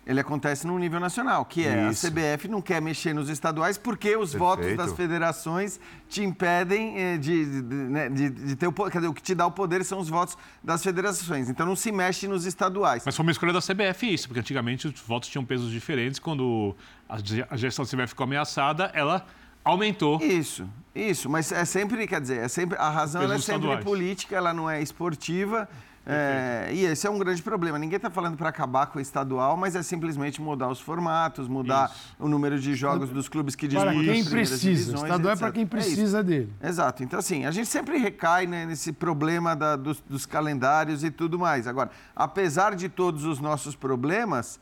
[0.07, 2.07] ele acontece no nível nacional, que é Isso.
[2.07, 4.39] a CBF não quer mexer nos estaduais porque os Perfeito.
[4.39, 9.07] votos das federações te impedem eh, de, de, de, né, de, de ter o poder.
[9.07, 11.49] O que te dá o poder são os votos das federações.
[11.49, 13.03] Então não se mexe nos estaduais.
[13.07, 16.19] Mas foi uma escolha da CBF isso, porque antigamente os votos tinham pesos diferentes.
[16.19, 16.77] Quando
[17.09, 19.25] a gestão da CBF ficou ameaçada, ela
[19.65, 20.21] aumentou.
[20.21, 21.31] Isso, isso.
[21.31, 23.85] Mas é sempre, quer dizer, é sempre, a razão é sempre estaduais.
[23.85, 25.69] política, ela não é esportiva.
[26.07, 27.79] É, e esse é um grande problema.
[27.79, 31.91] Ninguém está falando para acabar com o estadual, mas é simplesmente mudar os formatos, mudar
[31.91, 32.17] Isso.
[32.19, 34.93] o número de jogos dos clubes que disputam Para quem precisa.
[34.93, 35.37] O estadual etc.
[35.37, 36.53] é para quem precisa é dele.
[36.63, 37.03] Exato.
[37.03, 41.39] Então, assim, a gente sempre recai né, nesse problema da, dos, dos calendários e tudo
[41.39, 41.67] mais.
[41.67, 44.61] Agora, apesar de todos os nossos problemas,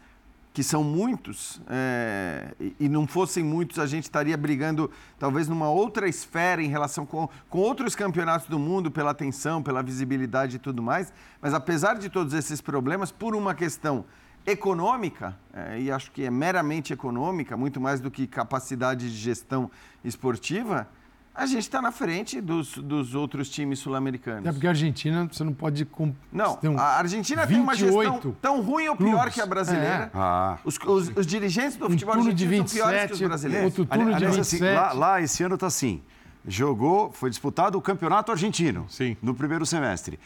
[0.53, 6.07] que são muitos, é, e não fossem muitos, a gente estaria brigando talvez numa outra
[6.07, 10.83] esfera em relação com, com outros campeonatos do mundo, pela atenção, pela visibilidade e tudo
[10.83, 11.13] mais.
[11.41, 14.05] Mas apesar de todos esses problemas, por uma questão
[14.45, 19.71] econômica, é, e acho que é meramente econômica, muito mais do que capacidade de gestão
[20.05, 20.87] esportiva,
[21.35, 24.47] a gente está na frente dos, dos outros times sul-americanos.
[24.47, 25.87] É porque a Argentina, você não pode.
[26.31, 29.35] Não, um a Argentina tem uma gestão tão ruim ou pior clubes.
[29.35, 30.05] que a brasileira.
[30.05, 30.11] É.
[30.15, 30.59] Ah.
[30.65, 33.65] Os, os, os, dirigentes do futebol um argentino 27, são piores que os brasileiros.
[33.65, 34.41] Outro turno de 27.
[34.41, 36.03] Assim, lá, lá, esse ano está assim.
[36.47, 39.17] Jogou, foi disputado o campeonato argentino Sim.
[39.23, 40.19] no primeiro semestre.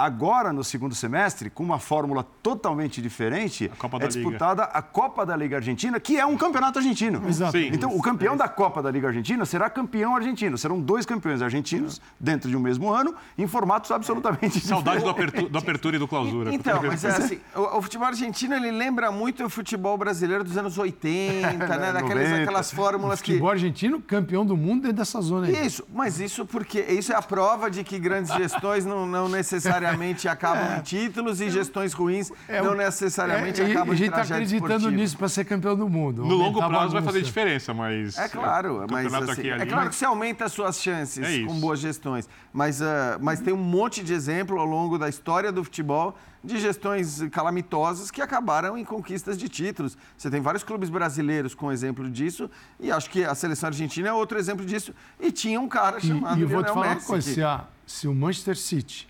[0.00, 4.78] Agora, no segundo semestre, com uma fórmula totalmente diferente, é disputada Liga.
[4.78, 7.22] a Copa da Liga Argentina, que é um campeonato argentino.
[7.28, 7.52] Exato.
[7.52, 7.68] Sim.
[7.70, 10.56] Então, o campeão é da Copa da Liga Argentina será campeão argentino.
[10.56, 14.68] Serão dois campeões argentinos dentro de um mesmo ano, em formatos absolutamente diferentes.
[14.70, 16.54] Saudade do, apertu do apertura e do clausura.
[16.54, 20.56] Então, mas é assim, o, o, futebol argentino ele lembra muito o futebol brasileiro dos
[20.56, 21.92] anos 80, né?
[21.92, 23.32] Daquelas, aquelas fórmulas que...
[23.32, 25.66] O futebol argentino, campeão do mundo dentro dessa zona aí.
[25.66, 29.89] Isso, mas isso porque isso é a prova de que grandes gestões não, não necessariamente
[29.90, 30.78] necessariamente acabam é.
[30.78, 34.74] em títulos e gestões ruins é, não necessariamente é, acabam em A gente está acreditando
[34.74, 34.90] esportivo.
[34.90, 36.24] nisso para ser campeão do mundo.
[36.24, 38.16] No longo prazo vai fazer diferença, mas...
[38.18, 41.78] É claro, mas assim, é claro que você aumenta as suas chances é com boas
[41.78, 42.28] gestões.
[42.52, 42.84] Mas, uh,
[43.20, 48.10] mas tem um monte de exemplo ao longo da história do futebol de gestões calamitosas
[48.10, 49.96] que acabaram em conquistas de títulos.
[50.16, 54.12] Você tem vários clubes brasileiros com exemplo disso e acho que a seleção argentina é
[54.12, 54.94] outro exemplo disso.
[55.20, 57.34] E tinha um cara chamado E, e eu vou te falar Messi, uma coisa, que...
[57.34, 59.09] se, a, se o Manchester City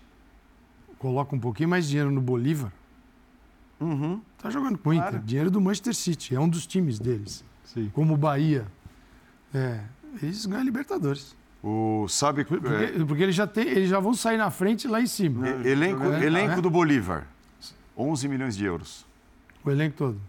[1.01, 2.71] coloca um pouquinho mais de dinheiro no Bolívar,
[3.79, 4.21] uhum.
[4.37, 5.09] tá jogando com o Inter.
[5.09, 5.25] Claro.
[5.25, 7.43] Dinheiro do Manchester City, é um dos times deles.
[7.65, 7.89] Sim.
[7.91, 8.67] Como o Bahia.
[9.51, 9.81] É,
[10.21, 11.35] eles ganham Libertadores.
[11.63, 13.03] O, sabe, porque, é...
[13.03, 15.49] porque eles, já tem, eles já vão sair na frente lá em cima.
[15.65, 16.61] elenco é, elenco é.
[16.61, 17.25] do Bolívar,
[17.97, 19.05] 11 milhões de euros.
[19.65, 20.21] O elenco todo.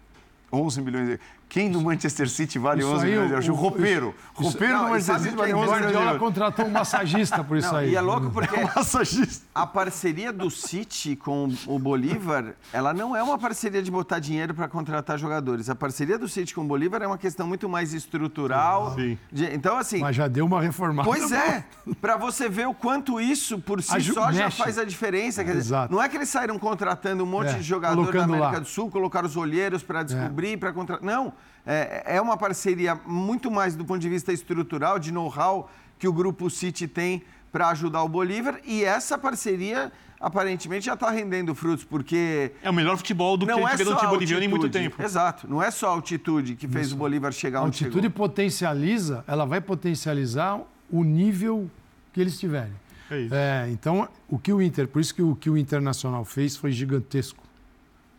[0.51, 1.21] 11 milhões de
[1.53, 3.49] quem no Manchester City vale isso 11 milhões de euros?
[3.51, 4.15] O, roupeiro.
[4.38, 6.19] O roupeiro no Manchester City vale 11 milhões de euros.
[6.19, 7.91] contratou um massagista por isso não, aí.
[7.91, 9.45] E é louco porque massagista.
[9.55, 14.55] a parceria do City com o Bolívar, ela não é uma parceria de botar dinheiro
[14.55, 15.69] para contratar jogadores.
[15.69, 18.95] A parceria do City com o Bolívar é uma questão muito mais estrutural.
[18.95, 19.19] Sim.
[19.31, 19.99] De, então, assim...
[19.99, 21.07] Mas já deu uma reformada.
[21.07, 21.67] Pois é.
[22.01, 24.38] Para você ver o quanto isso, por si Aju só, mexe.
[24.38, 25.45] já faz a diferença.
[25.45, 25.93] Quer dizer, Exato.
[25.93, 28.59] Não é que eles saíram contratando um monte é, de jogador da América lá.
[28.59, 30.57] do Sul, colocaram os olheiros para descobrir, é.
[30.57, 31.05] para contratar...
[31.05, 36.09] Não é, é uma parceria muito mais do ponto de vista estrutural, de know-how que
[36.09, 38.61] o Grupo City tem para ajudar o Bolívar.
[38.64, 42.52] E essa parceria aparentemente já está rendendo frutos, porque.
[42.62, 44.68] É o melhor futebol do que a gente é vê no time boliviano em muito
[44.68, 45.02] tempo.
[45.02, 45.48] Exato.
[45.48, 46.94] Não é só a altitude que fez Isso.
[46.94, 47.92] o Bolívar chegar onde chegou.
[47.92, 51.70] A altitude potencializa, ela vai potencializar o nível
[52.12, 52.72] que eles tiverem.
[53.11, 53.35] É isso.
[53.35, 56.72] É, então, o que o Inter, por isso que o que o Internacional fez foi
[56.72, 57.42] gigantesco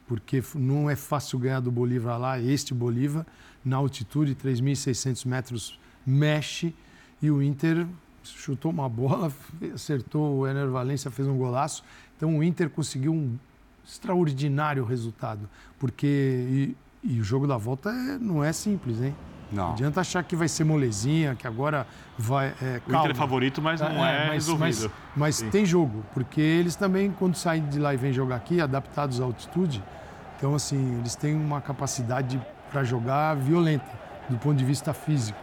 [0.07, 2.39] porque não é fácil ganhar do Bolívar lá.
[2.39, 3.25] Este Bolívar,
[3.63, 6.73] na altitude, 3.600 metros, mexe
[7.21, 7.87] e o Inter
[8.23, 9.31] chutou uma bola,
[9.73, 11.83] acertou o Ener Valência, fez um golaço.
[12.17, 13.37] Então o Inter conseguiu um
[13.85, 19.15] extraordinário resultado, porque e, e o jogo da volta é, não é simples, hein?
[19.53, 19.67] Não.
[19.67, 21.87] não adianta achar que vai ser molezinha, que agora
[22.17, 22.53] vai.
[22.61, 24.91] É, o Inter é favorito, mas não é, é mas, resolvido.
[25.15, 28.59] Mas, mas tem jogo, porque eles também, quando saem de lá e vêm jogar aqui,
[28.59, 29.83] adaptados à altitude,
[30.37, 33.89] então, assim, eles têm uma capacidade para jogar violenta,
[34.27, 35.39] do ponto de vista físico.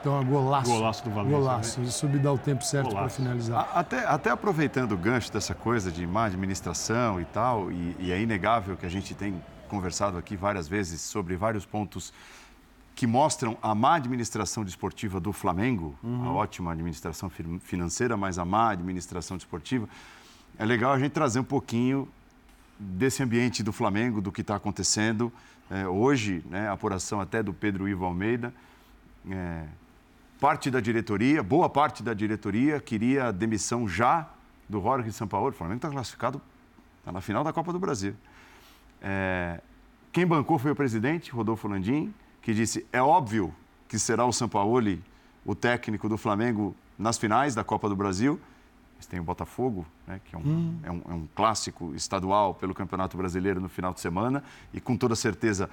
[0.00, 0.70] Então, é golaço.
[0.70, 1.36] Golaço do Valência.
[1.36, 1.80] Golaço.
[1.80, 1.86] Né?
[1.86, 3.68] Isso me dá o tempo certo para finalizar.
[3.74, 8.20] Até, até aproveitando o gancho dessa coisa de má administração e tal, e, e é
[8.20, 12.12] inegável que a gente tem conversado aqui várias vezes sobre vários pontos
[12.96, 16.24] que mostram a má administração desportiva do Flamengo, uhum.
[16.24, 17.30] a ótima administração
[17.60, 19.86] financeira, mas a má administração desportiva.
[20.58, 22.08] É legal a gente trazer um pouquinho
[22.78, 25.30] desse ambiente do Flamengo, do que está acontecendo.
[25.70, 28.52] É, hoje, né, a apuração até do Pedro Ivo Almeida,
[29.30, 29.64] é,
[30.40, 34.26] parte da diretoria, boa parte da diretoria, queria a demissão já
[34.66, 35.54] do Jorge Sampaoli.
[35.54, 36.40] O Flamengo está classificado,
[37.00, 38.14] está na final da Copa do Brasil.
[39.02, 39.60] É,
[40.10, 42.14] quem bancou foi o presidente, Rodolfo Landim,
[42.46, 43.52] que disse, é óbvio
[43.88, 45.02] que será o Sampaoli
[45.44, 48.38] o técnico do Flamengo nas finais da Copa do Brasil.
[48.94, 50.78] Eles têm o Botafogo, né, que é um, hum.
[50.84, 54.44] é, um, é um clássico estadual pelo Campeonato Brasileiro no final de semana.
[54.72, 55.68] E com toda certeza,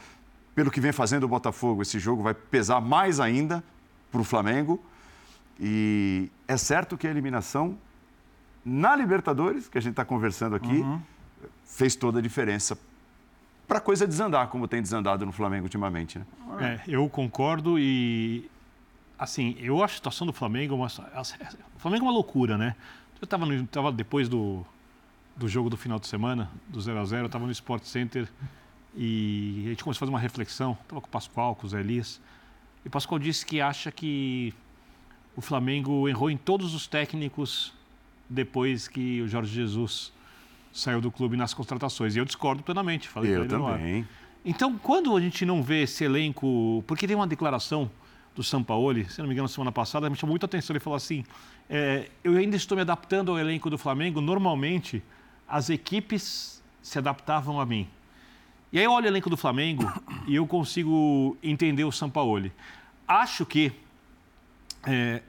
[0.56, 3.64] pelo que vem fazendo o Botafogo, esse jogo vai pesar mais ainda
[4.12, 4.84] para o Flamengo.
[5.60, 7.78] E é certo que a eliminação
[8.66, 11.00] na Libertadores, que a gente está conversando aqui, uhum.
[11.66, 12.76] fez toda a diferença
[13.74, 16.20] para a coisa desandar, como tem desandado no Flamengo ultimamente.
[16.20, 16.26] Né?
[16.60, 18.48] É, eu concordo e,
[19.18, 22.76] assim, eu acho a situação do Flamengo uma, o Flamengo é uma loucura, né?
[23.20, 24.64] Eu estava tava depois do,
[25.36, 28.30] do jogo do final de semana, do 0 a 0 eu estava no Sport Center
[28.96, 30.78] e a gente começou a fazer uma reflexão.
[30.84, 32.22] Estava com o Pascoal, com o Zé Elias.
[32.86, 34.54] E o Pascoal disse que acha que
[35.36, 37.74] o Flamengo errou em todos os técnicos
[38.30, 40.14] depois que o Jorge Jesus
[40.74, 42.16] saiu do clube nas contratações.
[42.16, 43.08] E eu discordo plenamente.
[43.08, 44.06] Falei eu também.
[44.44, 46.84] Então, quando a gente não vê esse elenco.
[46.88, 47.90] Porque tem uma declaração
[48.36, 50.74] do Sampaoli, se não me engano, semana passada, me chamou muita atenção.
[50.74, 51.24] Ele falou assim:
[51.70, 54.20] é, eu ainda estou me adaptando ao elenco do Flamengo.
[54.20, 55.04] Normalmente,
[55.48, 57.88] as equipes se adaptavam a mim.
[58.72, 59.84] E aí eu olho o elenco do Flamengo
[60.28, 62.52] e eu consigo entender o Sampaoli.
[63.08, 63.72] Acho que
[64.86, 65.22] é,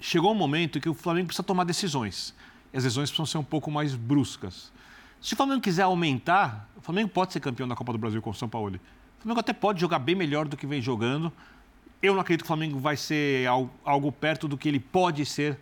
[0.00, 2.32] chegou um momento que o Flamengo precisa tomar decisões.
[2.72, 4.72] E as decisões precisam ser um pouco mais bruscas.
[5.22, 8.30] Se o Flamengo quiser aumentar, o Flamengo pode ser campeão da Copa do Brasil com
[8.30, 8.74] o São Paulo.
[8.74, 11.32] O Flamengo até pode jogar bem melhor do que vem jogando.
[12.02, 13.46] Eu não acredito que o Flamengo vai ser
[13.84, 15.56] algo perto do que ele pode ser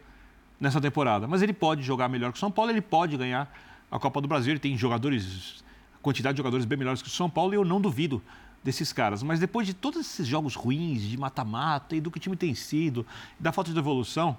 [0.58, 1.28] nessa temporada.
[1.28, 3.54] Mas ele pode jogar melhor que o São Paulo, ele pode ganhar
[3.90, 4.50] a Copa do Brasil.
[4.50, 5.62] Ele tem jogadores,
[6.00, 8.22] quantidade de jogadores bem melhores que o São Paulo e eu não duvido
[8.64, 9.22] desses caras.
[9.22, 12.54] Mas depois de todos esses jogos ruins, de mata-mata e do que o time tem
[12.54, 13.06] sido,
[13.38, 14.38] da falta de evolução,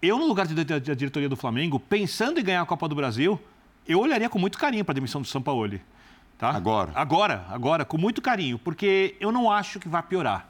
[0.00, 3.40] eu, no lugar da diretoria do Flamengo, pensando em ganhar a Copa do Brasil,
[3.88, 5.78] eu olharia com muito carinho para a demissão do São Paulo.
[6.38, 6.50] Tá?
[6.50, 6.92] Agora?
[6.94, 10.46] Agora, agora, com muito carinho, porque eu não acho que vai piorar.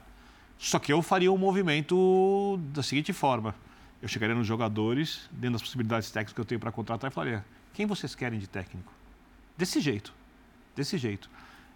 [0.57, 3.55] Só que eu faria um movimento da seguinte forma:
[4.01, 7.45] eu chegaria nos jogadores, dentro das possibilidades técnicas que eu tenho para contratar, e falaria:
[7.73, 8.91] quem vocês querem de técnico?
[9.57, 10.13] Desse jeito.
[10.75, 11.29] Desse jeito.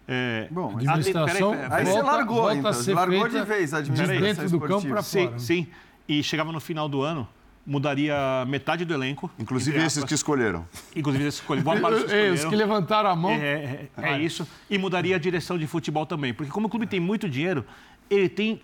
[0.06, 1.52] É, Bom, administração.
[1.52, 4.14] Peraí, peraí, aí você largou, volta então, você largou de vez a administração.
[4.14, 5.38] De dentro do campo para fora.
[5.38, 5.66] Sim, sim.
[6.08, 7.28] E chegava no final do ano,
[7.66, 9.30] mudaria metade do elenco.
[9.38, 10.66] Inclusive esses que escolheram.
[10.94, 12.34] Inclusive esses que escolheram.
[12.34, 13.30] Os que levantaram a mão.
[13.30, 14.46] É, é, é, é isso.
[14.68, 16.34] E mudaria a direção de futebol também.
[16.34, 17.64] Porque como o clube tem muito dinheiro,
[18.10, 18.60] ele tem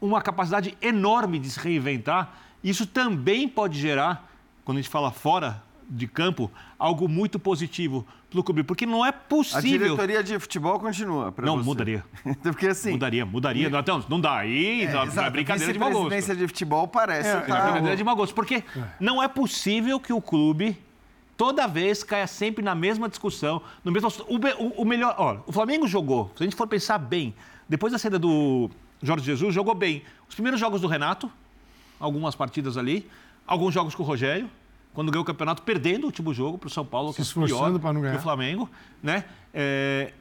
[0.00, 2.34] uma capacidade enorme de se reinventar.
[2.62, 4.30] Isso também pode gerar,
[4.64, 9.04] quando a gente fala fora de campo, algo muito positivo para o clube, porque não
[9.04, 9.60] é possível.
[9.60, 11.32] A diretoria de futebol continua.
[11.38, 11.64] Não, você.
[11.64, 12.04] mudaria.
[12.42, 12.92] porque assim.
[12.92, 13.70] Mudaria, mudaria.
[13.70, 14.38] Não, então, não dá.
[14.38, 16.08] Aí é, não, é brincadeira de mau gosto.
[16.08, 17.28] presidência de futebol parece.
[17.28, 17.58] É, tá...
[17.58, 18.34] é brincadeira de mau gosto.
[18.34, 18.64] Porque é.
[18.98, 20.76] não é possível que o clube
[21.36, 25.52] toda vez caia sempre na mesma discussão, no mesmo o, o, o melhor, olha, o
[25.52, 27.34] Flamengo jogou, se a gente for pensar bem,
[27.68, 28.70] depois da saída do
[29.02, 30.02] Jorge Jesus, jogou bem.
[30.28, 31.30] Os primeiros jogos do Renato,
[31.98, 33.08] algumas partidas ali,
[33.46, 34.48] alguns jogos com o Rogério,
[34.94, 37.46] quando ganhou o campeonato, perdendo o último jogo para o São Paulo, Se que é
[37.46, 38.12] pior para não ganhar.
[38.12, 38.70] que o Flamengo,
[39.02, 39.24] né?
[39.52, 40.12] É...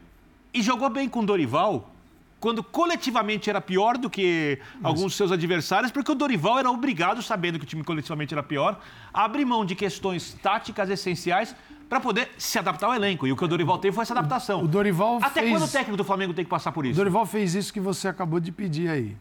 [0.54, 1.92] E jogou bem com o Dorival,
[2.40, 4.86] quando coletivamente era pior do que Mas...
[4.86, 8.44] alguns dos seus adversários, porque o Dorival era obrigado, sabendo que o time coletivamente era
[8.44, 8.80] pior,
[9.14, 11.56] a abrir mão de questões táticas essenciais
[11.88, 13.28] para poder se adaptar ao elenco.
[13.28, 14.62] E o que o Dorival teve foi essa adaptação.
[14.62, 15.52] O, o Dorival Até fez...
[15.54, 16.96] quando o técnico do Flamengo tem que passar por isso?
[16.96, 19.16] O Dorival fez isso que você acabou de pedir aí.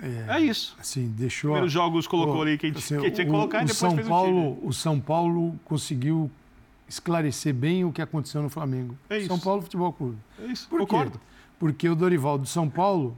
[0.00, 0.76] É, é isso.
[0.78, 1.50] Assim, deixou.
[1.50, 3.94] Primeiros jogos colocou o, ali quem, assim, quem tinha que colocar o, e depois São
[3.94, 4.68] fez Paulo, o time.
[4.68, 6.30] O São Paulo conseguiu
[6.88, 8.96] esclarecer bem o que aconteceu no Flamengo.
[9.08, 9.28] É isso.
[9.28, 10.18] São Paulo Futebol Clube.
[10.40, 10.68] É isso.
[10.68, 11.18] Por Concordo.
[11.18, 11.24] Quê?
[11.58, 13.16] Porque o Dorival do São Paulo,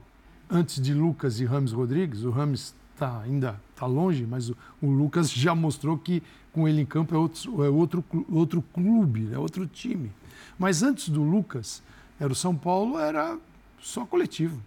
[0.49, 4.89] antes de Lucas e Rames Rodrigues, o Rames tá, ainda está longe, mas o, o,
[4.89, 9.37] Lucas já mostrou que com ele em campo é outro, é outro, outro clube, é
[9.37, 10.11] outro time.
[10.57, 11.83] Mas antes do Lucas,
[12.19, 13.37] era o São Paulo, era
[13.79, 14.61] só coletivo.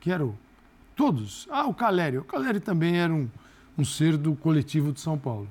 [0.00, 0.36] Que era o
[0.96, 1.46] Todos.
[1.50, 2.22] Ah, o Calério.
[2.22, 3.28] O Calério também era um,
[3.76, 5.46] um ser do coletivo de São Paulo.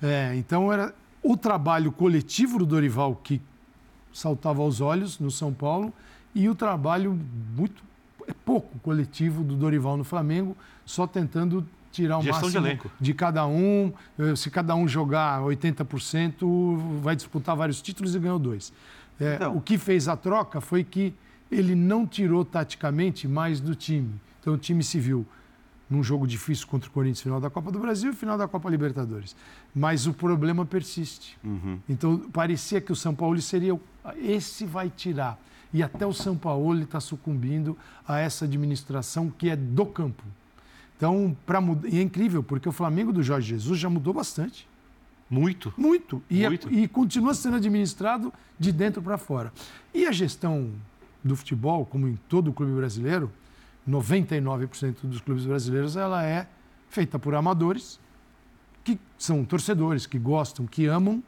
[0.00, 3.42] É, então, era o trabalho coletivo do Dorival que
[4.12, 5.92] saltava aos olhos no São Paulo
[6.34, 7.18] e o trabalho
[7.56, 7.82] muito
[8.26, 13.14] é pouco coletivo do Dorival no Flamengo, só tentando tirar o Gestão máximo de, de,
[13.14, 13.92] cada um.
[14.18, 18.72] Eh, se cada um jogar 80%, vai disputar vários títulos e ganhou dois.
[19.20, 19.56] É, então...
[19.56, 21.14] O que fez a troca foi que
[21.50, 24.20] ele não tirou taticamente mais do time.
[24.44, 25.24] Então o time se viu
[25.88, 28.68] num jogo difícil contra o Corinthians, final da Copa do Brasil e final da Copa
[28.68, 29.34] Libertadores.
[29.74, 31.38] Mas o problema persiste.
[31.42, 31.78] Uhum.
[31.88, 33.80] Então parecia que o São Paulo seria
[34.18, 35.40] esse vai tirar.
[35.72, 37.76] E até o São Paulo está sucumbindo
[38.06, 40.22] a essa administração que é do campo.
[40.94, 41.58] Então, para
[41.90, 44.68] e é incrível, porque o Flamengo do Jorge Jesus já mudou bastante.
[45.28, 45.72] Muito.
[45.76, 46.22] Muito.
[46.28, 46.72] E, é, Muito.
[46.72, 49.52] E continua sendo administrado de dentro para fora.
[49.92, 50.70] E a gestão
[51.24, 53.32] do futebol, como em todo o clube brasileiro,
[53.88, 56.46] 99% dos clubes brasileiros, ela é
[56.88, 58.00] feita por amadores,
[58.82, 61.22] que são torcedores, que gostam, que amam,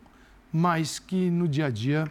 [0.53, 2.11] mas que no dia a dia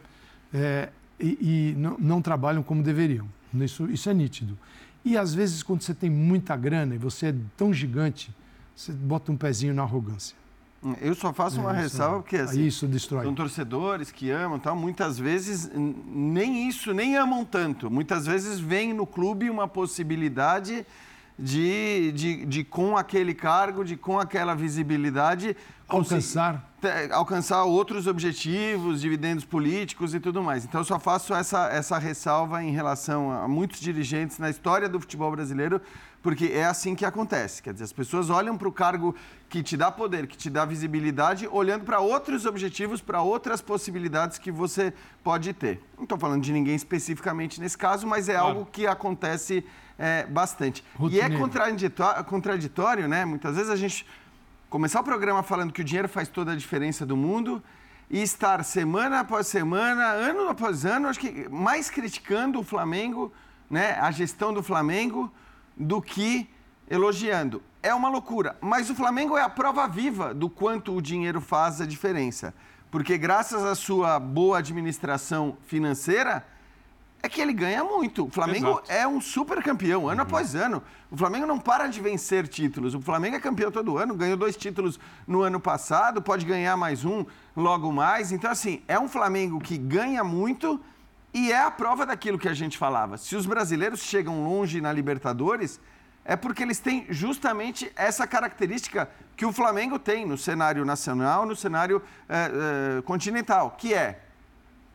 [0.54, 0.90] é,
[1.20, 3.28] e, e não, não, trabalham como deveriam.
[3.54, 4.58] Isso, isso é nítido.
[5.04, 8.36] E às vezes, quando você tem muita grana e você é tão gigante,
[8.76, 10.36] você bota um pezinho na arrogância.
[11.02, 13.24] Eu só faço uma é, ressalva porque assim, isso destrói.
[13.24, 14.76] são torcedores que amam, tal.
[14.76, 17.90] Muitas vezes nem isso, nem amam tanto.
[17.90, 20.86] Muitas vezes vem no clube uma possibilidade
[21.38, 25.56] de, de, de com aquele cargo, de com aquela visibilidade
[25.88, 26.72] alcançar
[27.12, 30.66] alcançar outros objetivos, dividendos políticos e tudo mais.
[30.66, 35.00] Então eu só faço essa essa ressalva em relação a muitos dirigentes na história do
[35.00, 35.82] futebol brasileiro
[36.26, 37.62] porque é assim que acontece.
[37.62, 39.14] Quer dizer, as pessoas olham para o cargo
[39.48, 44.40] que te dá poder, que te dá visibilidade, olhando para outros objetivos, para outras possibilidades
[44.40, 44.92] que você
[45.24, 45.84] pode ter.
[45.96, 48.48] Não estou falando de ninguém especificamente nesse caso, mas é claro.
[48.48, 49.64] algo que acontece
[50.00, 50.84] é, bastante.
[50.96, 51.32] Rotineiro.
[51.32, 53.24] E é contraditório, contraditório, né?
[53.24, 54.04] Muitas vezes a gente
[54.68, 57.62] começar o programa falando que o dinheiro faz toda a diferença do mundo
[58.10, 63.32] e estar semana após semana, ano após ano, acho que mais criticando o Flamengo,
[63.70, 63.92] né?
[64.02, 65.32] A gestão do Flamengo
[65.76, 66.50] do que
[66.90, 67.62] elogiando.
[67.82, 71.82] É uma loucura, mas o Flamengo é a prova viva do quanto o dinheiro faz
[71.82, 72.54] a diferença.
[72.90, 76.46] Porque graças à sua boa administração financeira,
[77.26, 78.26] é que ele ganha muito.
[78.26, 78.92] O Flamengo Exato.
[78.92, 80.28] é um super campeão, ano uhum.
[80.28, 80.82] após ano.
[81.10, 82.94] O Flamengo não para de vencer títulos.
[82.94, 87.04] O Flamengo é campeão todo ano, ganhou dois títulos no ano passado, pode ganhar mais
[87.04, 88.32] um logo mais.
[88.32, 90.80] Então, assim, é um Flamengo que ganha muito
[91.36, 93.18] e é a prova daquilo que a gente falava.
[93.18, 95.82] Se os brasileiros chegam longe na Libertadores,
[96.24, 101.54] é porque eles têm justamente essa característica que o Flamengo tem no cenário nacional, no
[101.54, 104.22] cenário é, é, continental, que é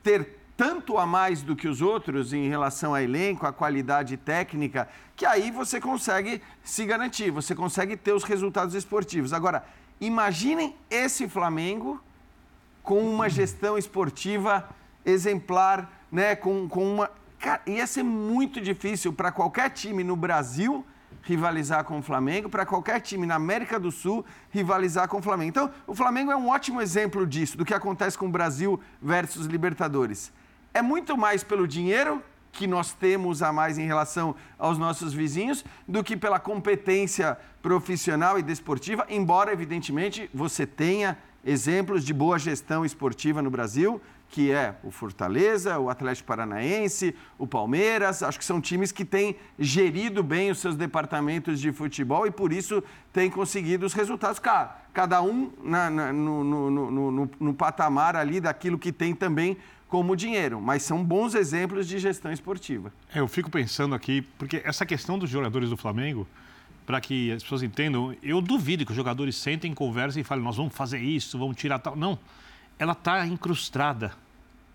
[0.03, 4.88] ter tanto a mais do que os outros em relação a elenco, a qualidade técnica,
[5.14, 9.34] que aí você consegue se garantir, você consegue ter os resultados esportivos.
[9.34, 9.62] Agora,
[10.01, 12.03] imaginem esse Flamengo
[12.82, 14.66] com uma gestão esportiva
[15.05, 16.34] exemplar, né?
[16.34, 17.11] Com, com uma.
[17.38, 20.84] Cara, ia ser muito difícil para qualquer time no Brasil
[21.22, 25.48] rivalizar com o Flamengo, para qualquer time na América do Sul rivalizar com o Flamengo.
[25.48, 29.46] Então, o Flamengo é um ótimo exemplo disso, do que acontece com o Brasil versus
[29.46, 30.32] Libertadores
[30.72, 35.64] é muito mais pelo dinheiro que nós temos a mais em relação aos nossos vizinhos
[35.86, 42.84] do que pela competência profissional e desportiva, embora, evidentemente, você tenha exemplos de boa gestão
[42.84, 44.00] esportiva no Brasil,
[44.30, 48.22] que é o Fortaleza, o Atlético Paranaense, o Palmeiras.
[48.22, 52.52] Acho que são times que têm gerido bem os seus departamentos de futebol e por
[52.52, 54.40] isso têm conseguido os resultados.
[54.92, 59.56] Cada um na, na, no, no, no, no patamar ali daquilo que tem também
[59.88, 62.92] como dinheiro, mas são bons exemplos de gestão esportiva.
[63.12, 66.28] É, eu fico pensando aqui, porque essa questão dos jogadores do Flamengo,
[66.86, 70.56] para que as pessoas entendam, eu duvido que os jogadores sentem, conversem e falem, nós
[70.56, 71.96] vamos fazer isso, vamos tirar tal.
[71.96, 72.16] Não,
[72.80, 74.12] ela está incrustada,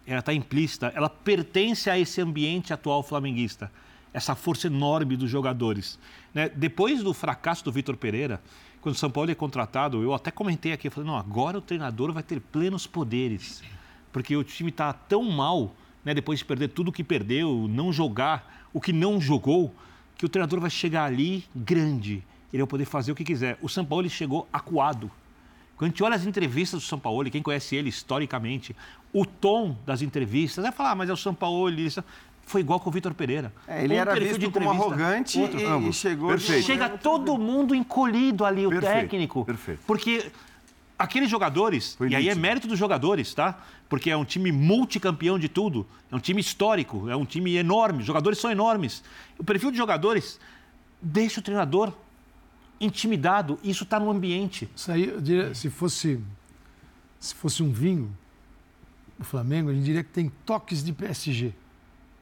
[0.07, 3.69] ela está implícita, ela pertence a esse ambiente atual flamenguista,
[4.13, 5.99] essa força enorme dos jogadores.
[6.33, 6.47] Né?
[6.47, 8.41] Depois do fracasso do Vitor Pereira,
[8.79, 11.61] quando o São Paulo é contratado, eu até comentei aqui, eu falei, não, agora o
[11.61, 13.61] treinador vai ter plenos poderes
[14.15, 15.75] porque o time está tão mal,
[16.05, 19.75] né, depois de perder tudo o que perdeu, não jogar o que não jogou,
[20.17, 22.23] que o treinador vai chegar ali grande.
[22.53, 23.57] Ele vai poder fazer o que quiser.
[23.61, 25.11] O São Paulo chegou acuado.
[25.77, 28.75] Quando a gente olha as entrevistas do São Paulo, quem conhece ele historicamente,
[29.11, 32.03] o tom das entrevistas, vai falar, ah, mas é o São Paulo, isso
[32.45, 33.51] foi igual com o Vitor Pereira.
[33.67, 36.29] É, ele um era visto como arrogante outro, e, chegou...
[36.29, 36.65] Perfeito.
[36.65, 38.93] Chega todo mundo encolhido ali, o Perfeito.
[38.93, 39.45] técnico.
[39.45, 39.81] Perfeito.
[39.85, 40.31] Porque
[40.97, 43.59] aqueles jogadores, Foi e aí é mérito dos jogadores, tá?
[43.89, 47.99] Porque é um time multicampeão de tudo, é um time histórico, é um time enorme,
[47.99, 49.03] os jogadores são enormes.
[49.37, 50.39] O perfil de jogadores
[51.01, 51.91] deixa o treinador
[52.79, 54.69] intimidado, isso está no ambiente.
[54.75, 56.19] Isso aí, eu diria, se fosse,
[57.19, 58.15] se fosse um vinho,
[59.19, 61.53] o Flamengo, a gente diria que tem toques de PSG.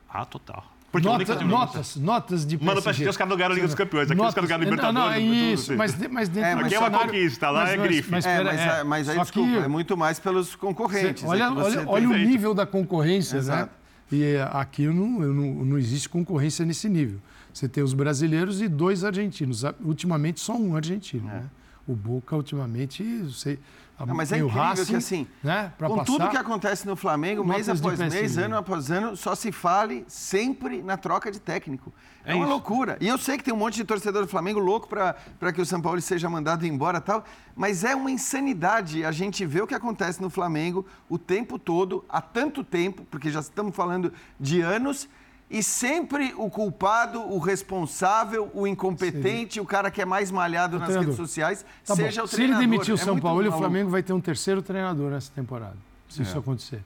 [0.08, 0.74] Ah, total.
[0.92, 2.66] Porque Nota, notas, notas de PSG.
[2.66, 4.64] Mano, PSG os caras não ganharam a Liga dos Campeões, aqui notas, os caras ganharam
[4.64, 4.96] Libertadores.
[4.96, 7.78] Não, não, é isso, mas, mas dentro é, mas Aqui é uma conquista, lá é
[7.78, 8.12] grife.
[8.12, 11.24] Mas, é, mas, é, mas aí, desculpa, que, é muito mais pelos concorrentes.
[11.24, 13.40] Você, olha, olha, olha o nível da concorrência, né?
[13.40, 13.72] Exato.
[14.12, 14.18] né?
[14.20, 17.20] E aqui não, não, não existe concorrência nesse nível.
[17.54, 19.64] Você tem os brasileiros e dois argentinos.
[19.82, 21.34] Ultimamente, só um argentino, é.
[21.34, 21.50] né?
[21.86, 23.60] O Boca, ultimamente, sei,
[24.00, 27.46] não, mas é incrível Racing, que assim, né, com passar, tudo que acontece no Flamengo,
[27.46, 31.94] mês após mês, ano após ano, só se fale sempre na troca de técnico.
[32.26, 32.52] É, é uma isso.
[32.52, 32.98] loucura.
[33.00, 35.66] E eu sei que tem um monte de torcedor do Flamengo louco para que o
[35.66, 37.24] São Paulo seja mandado embora tal,
[37.56, 42.04] mas é uma insanidade a gente ver o que acontece no Flamengo o tempo todo,
[42.10, 45.08] há tanto tempo, porque já estamos falando de anos,
[45.54, 49.60] e sempre o culpado, o responsável, o incompetente, Sim.
[49.60, 52.26] o cara que é mais malhado o nas redes sociais, tá seja bom.
[52.26, 52.36] o treinador.
[52.36, 55.32] Se ele demitir o é São Paulo, o Flamengo vai ter um terceiro treinador nessa
[55.32, 55.78] temporada,
[56.10, 56.24] se é.
[56.24, 56.84] isso acontecer.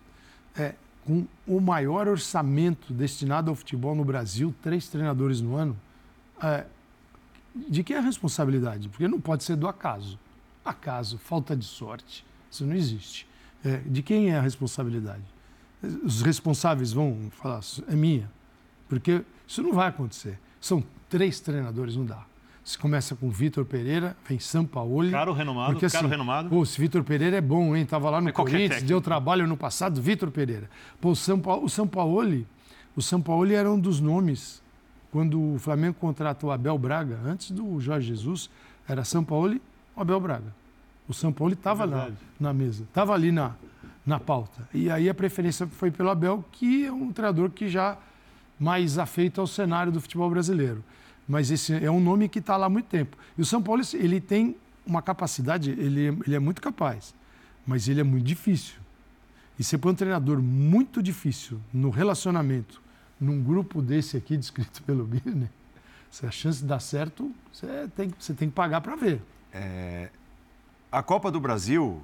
[0.54, 0.74] É,
[1.06, 5.78] com o maior orçamento destinado ao futebol no Brasil, três treinadores no ano,
[6.44, 6.66] é,
[7.56, 8.90] de quem é a responsabilidade?
[8.90, 10.20] Porque não pode ser do acaso.
[10.66, 13.26] Acaso, falta de sorte, isso não existe.
[13.64, 15.24] É, de quem é a responsabilidade?
[16.04, 18.30] Os responsáveis vão falar, é minha.
[18.88, 20.40] Porque isso não vai acontecer.
[20.60, 22.26] São três treinadores, não dá.
[22.64, 25.12] Se começa com Vitor Pereira, vem Sampaoli.
[25.12, 26.50] Caro renomado, porque, assim, caro renomado.
[26.50, 27.86] Pô, esse Vitor Pereira é bom, hein?
[27.86, 30.70] Tava lá no é Corinthians, deu trabalho no passado, Vitor Pereira.
[31.00, 32.46] Pô, o, São o Sampaoli,
[32.94, 34.62] o Sampaoli era um dos nomes.
[35.12, 38.50] Quando o Flamengo contratou Abel Braga, antes do Jorge Jesus,
[38.86, 39.62] era Sampaoli
[39.96, 40.54] ou Abel Braga.
[41.08, 43.56] O Sampaoli estava é na, na mesa, estava ali na,
[44.06, 44.68] na pauta.
[44.74, 47.98] E aí a preferência foi pelo Abel, que é um treinador que já
[48.60, 50.84] mais afeito ao cenário do futebol brasileiro.
[51.28, 53.18] Mas esse é um nome que está lá há muito tempo.
[53.38, 54.56] E o São Paulo, ele tem
[54.86, 57.14] uma capacidade, ele, ele é muito capaz,
[57.66, 58.76] mas ele é muito difícil.
[59.60, 62.82] E você põe um treinador muito difícil no relacionamento,
[63.20, 65.50] num grupo desse aqui, descrito pelo Birner,
[66.10, 69.22] se a chance de dar certo, você tem, você tem que pagar para ver.
[69.52, 70.10] É,
[70.92, 72.02] a Copa do Brasil,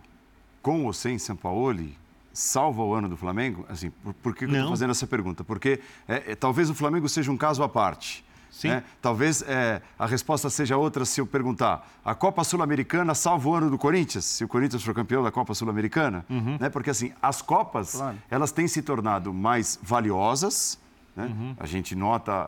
[0.62, 1.98] com ou sem Sampaoli,
[2.34, 3.66] salva o ano do Flamengo?
[3.70, 5.44] Assim, por, por que, que eu estou fazendo essa pergunta?
[5.44, 8.26] Porque é, é, talvez o Flamengo seja um caso à parte.
[8.54, 8.70] Sim.
[8.70, 8.84] Né?
[9.02, 13.70] Talvez é, a resposta seja outra se eu perguntar: a Copa Sul-Americana salva o ano
[13.70, 16.26] do Corinthians, se o Corinthians for campeão da Copa Sul-Americana?
[16.30, 16.58] Uhum.
[16.60, 16.70] Né?
[16.70, 18.18] Porque assim, as Copas, claro.
[18.30, 20.80] elas têm se tornado mais valiosas.
[21.16, 21.26] Né?
[21.26, 21.56] Uhum.
[21.60, 22.48] A gente nota,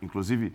[0.00, 0.54] inclusive,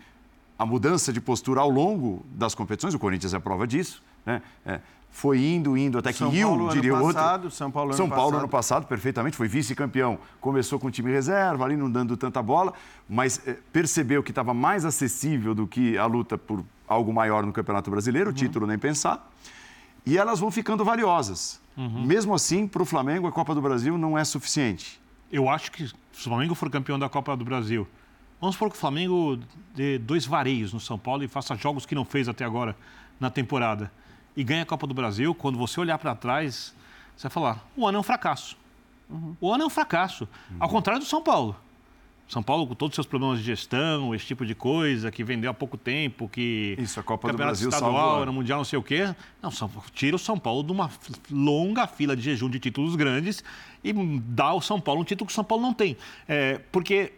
[0.58, 4.02] a mudança de postura ao longo das competições, o Corinthians é a prova disso.
[4.26, 4.42] Né?
[4.66, 4.82] É,
[5.18, 7.58] foi indo, indo, até que São Rio, Paulo, diria ano passado, outro.
[7.58, 8.40] São Paulo, ano São Paulo, passado.
[8.40, 10.20] ano passado, perfeitamente, foi vice-campeão.
[10.40, 12.72] Começou com time reserva, ali não dando tanta bola,
[13.10, 17.52] mas é, percebeu que estava mais acessível do que a luta por algo maior no
[17.52, 18.36] Campeonato Brasileiro, uhum.
[18.36, 19.28] o título nem pensar.
[20.06, 21.60] E elas vão ficando valiosas.
[21.76, 22.06] Uhum.
[22.06, 25.02] Mesmo assim, para o Flamengo, a Copa do Brasil não é suficiente.
[25.32, 27.88] Eu acho que se o Flamengo for campeão da Copa do Brasil,
[28.40, 29.40] vamos supor que o Flamengo
[29.76, 32.76] dê dois vareios no São Paulo e faça jogos que não fez até agora
[33.20, 33.92] na temporada
[34.38, 36.76] e ganha a Copa do Brasil, quando você olhar para trás,
[37.16, 38.56] você vai falar: o ano é um fracasso.
[39.10, 39.36] Uhum.
[39.42, 40.28] O ano é um fracasso.
[40.52, 40.58] Uhum.
[40.60, 41.56] Ao contrário do São Paulo.
[42.30, 45.50] São Paulo, com todos os seus problemas de gestão, esse tipo de coisa, que vendeu
[45.50, 46.76] há pouco tempo, que.
[46.78, 49.16] Isso, a Copa do Brasil estadual, era mundial, não sei o quê.
[49.42, 49.50] Não,
[49.94, 50.92] tira o São Paulo de uma
[51.32, 53.44] longa fila de jejum de títulos grandes
[53.84, 55.98] e dá ao São Paulo um título que o São Paulo não tem.
[56.28, 57.14] É, porque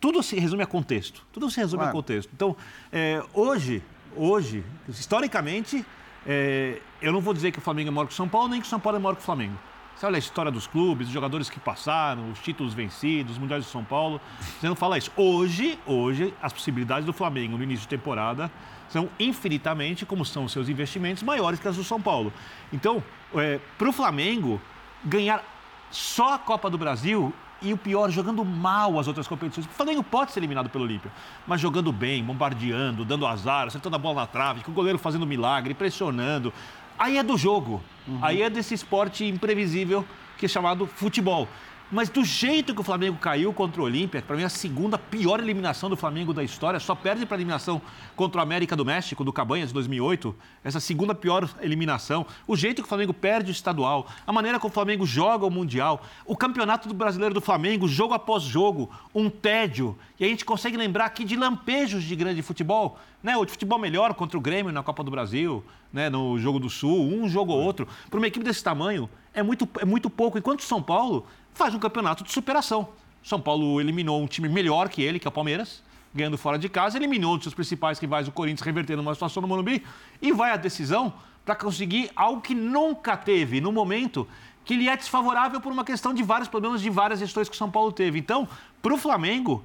[0.00, 1.26] tudo se resume a contexto.
[1.32, 1.90] Tudo se resume claro.
[1.90, 2.30] a contexto.
[2.32, 2.56] Então,
[2.92, 3.82] é, hoje,
[4.16, 5.84] hoje, historicamente,
[6.26, 8.60] é, eu não vou dizer que o Flamengo é maior que o São Paulo, nem
[8.60, 9.58] que o São Paulo é maior que o Flamengo.
[9.94, 13.64] Você olha a história dos clubes, os jogadores que passaram, os títulos vencidos, os mundiais
[13.64, 14.20] do São Paulo.
[14.58, 15.10] Você não fala isso.
[15.16, 18.50] Hoje, hoje, as possibilidades do Flamengo no início de temporada
[18.88, 22.32] são infinitamente, como são os seus investimentos, maiores que as do São Paulo.
[22.72, 23.02] Então,
[23.36, 24.60] é, para o Flamengo,
[25.04, 25.44] ganhar
[25.90, 27.32] só a Copa do Brasil
[27.64, 29.66] e o pior, jogando mal as outras competições.
[29.66, 31.10] O Flamengo pode ser eliminado pelo Olímpia,
[31.46, 35.26] mas jogando bem, bombardeando, dando azar, acertando a bola na trave, com o goleiro fazendo
[35.26, 36.52] milagre, pressionando.
[36.98, 37.82] Aí é do jogo.
[38.06, 38.18] Uhum.
[38.22, 40.04] Aí é desse esporte imprevisível
[40.36, 41.48] que é chamado futebol.
[41.94, 44.98] Mas do jeito que o Flamengo caiu contra o Olímpia, para mim é a segunda
[44.98, 47.80] pior eliminação do Flamengo da história, só perde para a eliminação
[48.16, 50.34] contra o América do México, do Cabanhas, de 2008.
[50.64, 52.26] Essa segunda pior eliminação.
[52.48, 55.50] O jeito que o Flamengo perde o estadual, a maneira como o Flamengo joga o
[55.50, 59.96] Mundial, o campeonato do brasileiro do Flamengo, jogo após jogo, um tédio.
[60.18, 62.98] E a gente consegue lembrar aqui de lampejos de grande futebol.
[63.22, 63.36] Né?
[63.36, 66.10] O de futebol melhor contra o Grêmio na Copa do Brasil, né?
[66.10, 67.86] no Jogo do Sul, um jogo ou outro.
[68.10, 70.36] Para uma equipe desse tamanho, é muito, é muito pouco.
[70.36, 71.24] Enquanto o São Paulo
[71.54, 72.88] faz um campeonato de superação.
[73.22, 75.82] São Paulo eliminou um time melhor que ele, que é o Palmeiras,
[76.14, 79.40] ganhando fora de casa, eliminou um dos seus principais rivais, o Corinthians, revertendo uma situação
[79.40, 79.82] no Morumbi,
[80.20, 81.12] e vai à decisão
[81.44, 84.26] para conseguir algo que nunca teve no momento
[84.64, 87.58] que lhe é desfavorável por uma questão de vários problemas de várias gestões que o
[87.58, 88.18] São Paulo teve.
[88.18, 88.48] Então,
[88.80, 89.62] para o Flamengo,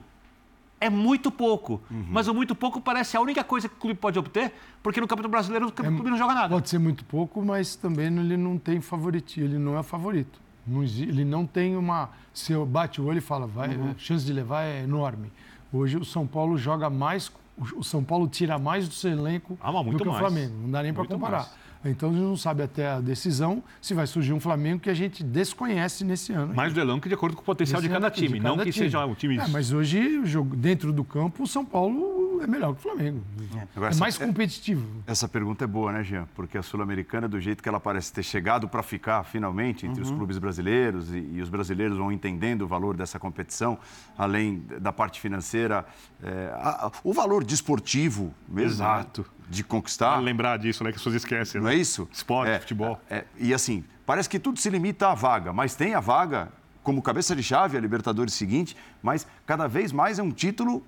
[0.79, 1.81] é muito pouco.
[1.89, 2.05] Uhum.
[2.09, 5.07] Mas o muito pouco parece a única coisa que o clube pode obter, porque no
[5.07, 6.49] Campeonato Brasileiro o clube é, não joga nada.
[6.49, 10.39] Pode ser muito pouco, mas também ele não tem favorito, ele não é favorito.
[10.69, 12.09] Não, ele não tem uma.
[12.33, 13.91] Se eu bate o olho e fala, vai, uhum.
[13.91, 15.31] a chance de levar é enorme.
[15.73, 17.31] Hoje o São Paulo joga mais,
[17.75, 20.53] o São Paulo tira mais do seu elenco ah, do que o Flamengo.
[20.61, 21.37] Não dá nem para comparar.
[21.37, 21.51] Mais.
[21.83, 24.93] Então a gente não sabe até a decisão se vai surgir um Flamengo que a
[24.93, 26.53] gente desconhece nesse ano.
[26.53, 28.71] Mais do elenco de acordo com o potencial de cada time, de cada não que
[28.71, 28.85] time.
[28.85, 29.37] seja um time.
[29.37, 30.21] É, mas hoje,
[30.55, 33.21] dentro do campo, o São Paulo é melhor que o Flamengo.
[33.55, 34.85] É, Agora, é mais é- competitivo.
[35.07, 36.27] Essa pergunta é boa, né, Jean?
[36.35, 40.09] Porque a Sul-Americana, do jeito que ela parece ter chegado para ficar finalmente entre uhum.
[40.09, 43.77] os clubes brasileiros e, e, os brasileiros vão entendendo o valor dessa competição,
[44.17, 45.85] além da parte financeira,
[46.21, 48.59] é, a, o valor desportivo mesmo.
[48.59, 49.21] Né, Exato.
[49.21, 49.38] Né?
[49.49, 50.11] De conquistar.
[50.11, 50.91] Vale lembrar disso, né?
[50.91, 51.59] Que as pessoas esquecem.
[51.59, 51.75] Não né?
[51.75, 52.07] é isso?
[52.11, 53.01] Esporte, é, futebol.
[53.09, 56.49] É, e assim, parece que tudo se limita à vaga, mas tem a vaga
[56.83, 60.83] como cabeça de chave, a Libertadores seguinte, mas cada vez mais é um título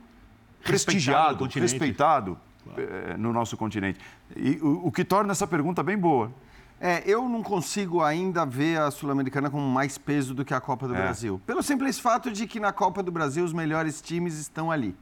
[0.63, 2.81] prestigiado, respeitado, respeitado claro.
[2.81, 3.99] Eh, no nosso continente.
[4.35, 6.31] E o, o que torna essa pergunta bem boa.
[6.79, 10.87] É, eu não consigo ainda ver a Sul-Americana com mais peso do que a Copa
[10.87, 10.97] do é.
[10.97, 11.39] Brasil.
[11.45, 14.95] Pelo simples fato de que na Copa do Brasil os melhores times estão ali.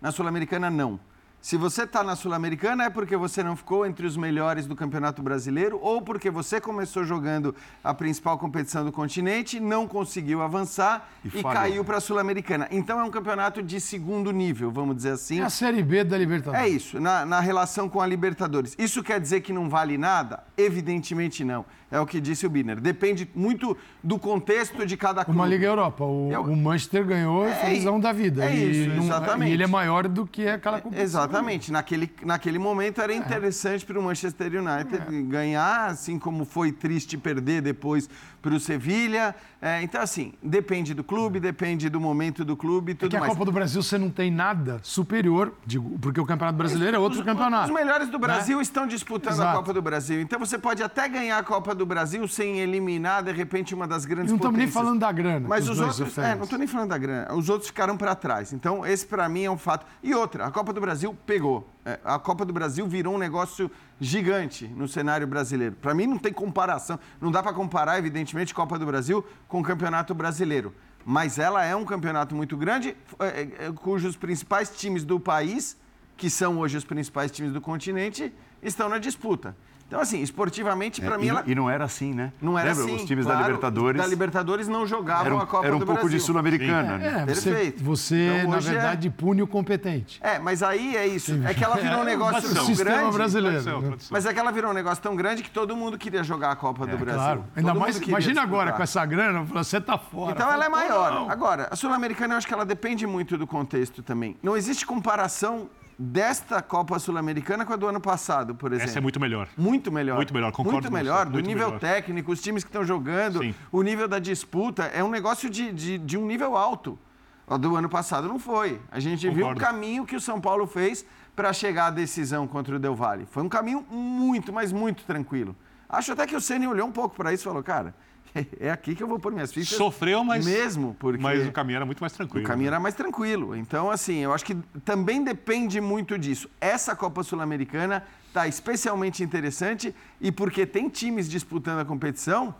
[0.00, 0.98] Na Sul-Americana, não.
[1.42, 5.20] Se você está na Sul-Americana é porque você não ficou entre os melhores do Campeonato
[5.20, 11.36] Brasileiro ou porque você começou jogando a principal competição do continente, não conseguiu avançar e,
[11.36, 12.68] e caiu para a Sul-Americana.
[12.70, 15.40] Então é um campeonato de segundo nível, vamos dizer assim.
[15.40, 16.64] É a Série B da Libertadores.
[16.64, 18.76] É isso, na, na relação com a Libertadores.
[18.78, 20.44] Isso quer dizer que não vale nada?
[20.56, 21.64] Evidentemente não.
[21.90, 22.80] É o que disse o Biner.
[22.80, 25.38] Depende muito do contexto de cada clube.
[25.38, 26.04] Uma Liga Europa.
[26.04, 26.44] O, é o...
[26.44, 28.46] o Manchester ganhou é, felizão da vida.
[28.46, 29.50] É isso, não, exatamente.
[29.50, 31.04] E ele é maior do que aquela competição.
[31.04, 31.31] Exatamente.
[31.32, 31.72] Exatamente.
[31.72, 37.62] Naquele, naquele momento era interessante para o Manchester United ganhar, assim como foi triste perder
[37.62, 38.08] depois
[38.42, 39.34] para o Sevilha.
[39.60, 43.16] É, então, assim, depende do clube, depende do momento do clube e É tudo que
[43.16, 43.32] a mais.
[43.32, 47.20] Copa do Brasil você não tem nada superior, digo, porque o Campeonato Brasileiro é outro
[47.20, 47.72] Os campeonato.
[47.72, 49.58] melhores do Brasil estão disputando a Exato.
[49.58, 50.20] Copa do Brasil.
[50.20, 54.04] Então você pode até ganhar a Copa do Brasil sem eliminar, de repente, uma das
[54.04, 55.46] grandes Não estamos nem falando da grana.
[55.48, 56.18] Mas que os dois outros.
[56.18, 57.32] É, não estou nem falando da grana.
[57.34, 58.52] Os outros ficaram para trás.
[58.52, 59.86] Então, esse para mim é um fato.
[60.02, 61.68] E outra, a Copa do Brasil pegou.
[61.84, 63.70] É, a Copa do Brasil virou um negócio
[64.00, 65.74] gigante no cenário brasileiro.
[65.80, 66.98] Para mim não tem comparação.
[67.20, 70.72] Não dá para comparar, evidentemente, Copa do Brasil com o Campeonato Brasileiro.
[71.04, 75.76] Mas ela é um campeonato muito grande, é, é, cujos principais times do país,
[76.16, 79.56] que são hoje os principais times do continente, estão na disputa.
[79.92, 82.32] Então, assim, esportivamente, para É, mim, e, ela e não era assim, né?
[82.40, 82.84] não era Lembra?
[82.84, 82.96] assim.
[82.96, 85.84] Os times da claro, Libertadores Da Libertadores não jogavam eram, a Copa era um do
[85.84, 86.18] pouco Brasil.
[86.18, 86.96] de Sul-Americana.
[86.96, 87.20] né?
[87.20, 87.84] É, Perfeito.
[87.84, 90.18] você Então, na é- verdade, pune o competente.
[90.22, 91.38] É, mas aí é isso.
[91.44, 92.54] É que ela virou um negócio tradição.
[92.54, 93.16] tão o sistema grande.
[93.18, 93.56] brasileiro.
[93.62, 93.88] Tradição, né?
[93.88, 94.08] tradição.
[94.10, 96.56] Mas é que ela virou um negócio tão grande que todo mundo queria jogar a
[96.56, 97.20] Copa do Brasil.
[97.20, 97.40] Claro.
[97.40, 98.44] Todo Ainda mais, imagina disputar.
[98.44, 100.32] agora com essa grana, você tá fora.
[100.32, 101.30] Então ela é maior.
[101.30, 104.38] Agora, a Sul-Americana eu acho que ela depende muito do contexto também.
[104.42, 105.68] Não existe comparação
[106.02, 108.90] desta Copa Sul-Americana com a do ano passado, por exemplo.
[108.90, 109.48] Essa é muito melhor.
[109.56, 110.16] Muito melhor.
[110.16, 111.80] Muito melhor, concordo Muito melhor, do Muito nível melhor.
[111.80, 113.54] técnico, os times que estão jogando, Sim.
[113.70, 114.84] o nível da disputa.
[114.84, 116.98] É um negócio de, de, de um nível alto.
[117.46, 118.80] A do ano passado não foi.
[118.90, 119.60] A gente viu o Concordo.
[119.60, 121.04] caminho que o São Paulo fez
[121.36, 123.26] para chegar à decisão contra o Del Valle.
[123.30, 125.54] Foi um caminho muito, mas muito tranquilo.
[125.88, 127.94] Acho até que o Ceni olhou um pouco para isso e falou, cara,
[128.58, 129.76] é aqui que eu vou pôr minhas fichas.
[129.76, 131.22] Sofreu, mas, Mesmo, porque...
[131.22, 132.44] mas o caminho era muito mais tranquilo.
[132.44, 132.76] O caminho né?
[132.76, 133.54] era mais tranquilo.
[133.54, 134.54] Então, assim, eu acho que
[134.84, 136.48] também depende muito disso.
[136.60, 142.54] Essa Copa Sul-Americana está especialmente interessante e porque tem times disputando a competição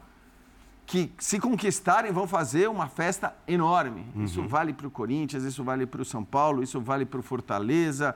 [0.85, 4.05] que, se conquistarem, vão fazer uma festa enorme.
[4.17, 7.23] Isso vale para o Corinthians, isso vale para o São Paulo, isso vale para o
[7.23, 8.15] Fortaleza.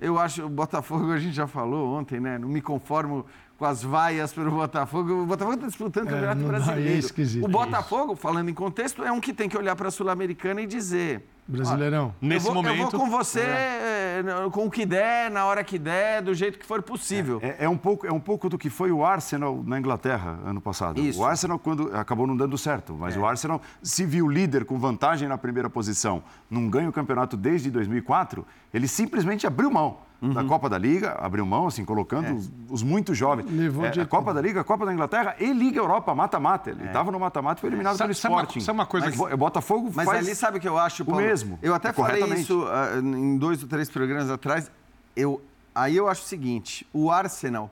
[0.00, 2.38] Eu acho, o Botafogo, a gente já falou ontem, né?
[2.38, 3.26] Não me conformo
[3.64, 5.22] com as vaias pelo Botafogo.
[5.22, 6.98] O Botafogo está disputando o É, Campeonato é Brasileiro.
[6.98, 7.44] esquisito.
[7.44, 10.66] o Botafogo, falando em contexto, é um que tem que olhar para a Sul-Americana e
[10.66, 12.14] dizer: Brasileirão.
[12.20, 12.82] Nesse eu vou, momento.
[12.82, 16.58] Eu vou com você eh, com o que der, na hora que der, do jeito
[16.58, 17.38] que for possível.
[17.42, 20.60] É, é um pouco, é um pouco do que foi o Arsenal na Inglaterra ano
[20.60, 21.00] passado.
[21.00, 21.20] Isso.
[21.20, 25.26] O Arsenal quando acabou não dando certo, mas o Arsenal se viu líder com vantagem
[25.26, 30.70] na primeira posição, não ganha o campeonato desde 2004, ele simplesmente abriu mão da Copa
[30.70, 33.46] da Liga, abriu mão assim colocando os, os muito jovens.
[33.50, 36.70] Levou É, a Copa da Liga, a Copa da Inglaterra e Liga Europa mata-mata.
[36.70, 38.60] Ele estava no mata-mata e foi eliminado Sabe- pelo sabe uma- Sporting.
[38.60, 41.04] sabe uma coisa Mas que- o Botafogo Mas faz ali, sabe o que eu acho,
[41.04, 41.20] Paulo?
[41.20, 44.70] mesmo, Eu até falei isso ah, em dois ou três programas atrás.
[45.14, 45.42] Eu,
[45.74, 47.70] aí eu acho o seguinte: o Arsenal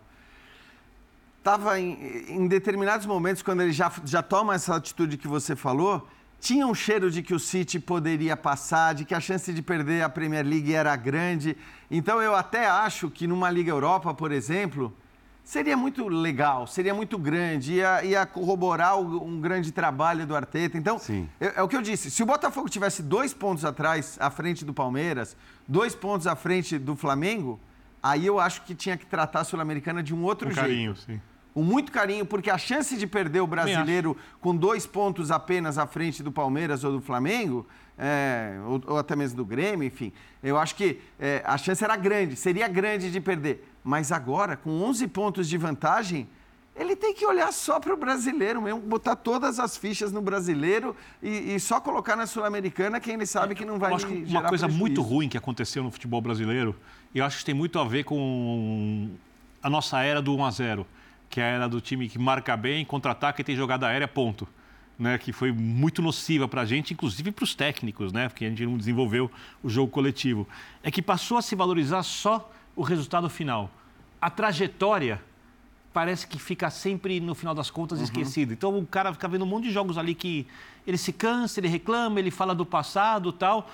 [1.38, 6.06] estava em, em determinados momentos, quando ele já, já toma essa atitude que você falou,
[6.42, 10.02] tinha um cheiro de que o City poderia passar, de que a chance de perder
[10.02, 11.56] a Premier League era grande.
[11.88, 14.92] Então eu até acho que numa Liga Europa, por exemplo,
[15.44, 20.76] seria muito legal, seria muito grande, ia, ia corroborar um grande trabalho do Arteta.
[20.76, 21.00] Então,
[21.40, 22.10] é, é o que eu disse.
[22.10, 25.36] Se o Botafogo tivesse dois pontos atrás, à frente do Palmeiras,
[25.68, 27.60] dois pontos à frente do Flamengo,
[28.02, 30.66] aí eu acho que tinha que tratar a Sul-Americana de um outro Com jeito.
[30.66, 31.20] carinho, sim.
[31.54, 35.86] Com muito carinho, porque a chance de perder o brasileiro com dois pontos apenas à
[35.86, 37.66] frente do Palmeiras ou do Flamengo,
[37.98, 41.94] é, ou, ou até mesmo do Grêmio, enfim, eu acho que é, a chance era
[41.94, 43.68] grande, seria grande de perder.
[43.84, 46.26] Mas agora, com 11 pontos de vantagem,
[46.74, 50.96] ele tem que olhar só para o brasileiro mesmo, botar todas as fichas no brasileiro
[51.22, 54.24] e, e só colocar na Sul-Americana quem ele sabe que não vai Eu acho que
[54.26, 55.02] uma coisa muito prejuízo.
[55.02, 56.74] ruim que aconteceu no futebol brasileiro,
[57.14, 59.10] e eu acho que tem muito a ver com
[59.62, 60.86] a nossa era do 1 a 0
[61.32, 64.46] que é era do time que marca bem, contra-ataca e tem jogada aérea, ponto.
[64.98, 68.48] Né, que foi muito nociva para a gente, inclusive para os técnicos, né, porque a
[68.50, 69.28] gente não desenvolveu
[69.62, 70.46] o jogo coletivo.
[70.82, 73.70] É que passou a se valorizar só o resultado final.
[74.20, 75.20] A trajetória
[75.92, 78.04] parece que fica sempre, no final das contas, Uhum.
[78.04, 78.52] esquecida.
[78.52, 80.46] Então o cara fica vendo um monte de jogos ali que
[80.86, 83.68] ele se cansa, ele reclama, ele fala do passado tal.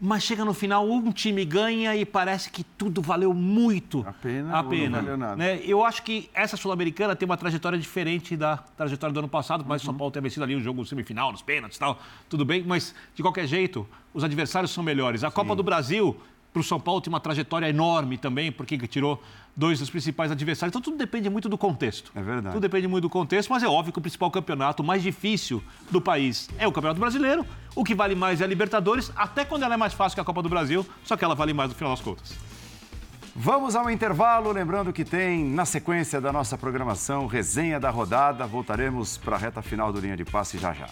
[0.00, 4.52] Mas chega no final, um time ganha e parece que tudo valeu muito A pena
[4.54, 4.98] a ou não pena.
[5.00, 5.34] valeu nada.
[5.34, 5.60] né?
[5.64, 9.82] Eu acho que essa Sul-Americana tem uma trajetória diferente da trajetória do ano passado, mas
[9.82, 9.86] Uhum.
[9.86, 12.94] São Paulo ter vencido ali o jogo semifinal, nos pênaltis e tal, tudo bem, mas
[13.12, 15.24] de qualquer jeito, os adversários são melhores.
[15.24, 16.16] A Copa do Brasil,
[16.52, 19.22] para o São Paulo, tem uma trajetória enorme também, porque tirou
[19.56, 20.70] dois dos principais adversários.
[20.70, 22.10] Então tudo depende muito do contexto.
[22.14, 22.54] É verdade.
[22.54, 26.00] Tudo depende muito do contexto, mas é óbvio que o principal campeonato, mais difícil do
[26.00, 27.44] país, é o Campeonato Brasileiro.
[27.74, 30.24] O que vale mais é a Libertadores, até quando ela é mais fácil que a
[30.24, 32.34] Copa do Brasil, só que ela vale mais no final das contas.
[33.34, 38.44] Vamos ao intervalo, lembrando que tem na sequência da nossa programação resenha da rodada.
[38.46, 40.88] Voltaremos para a reta final do linha de passe já já.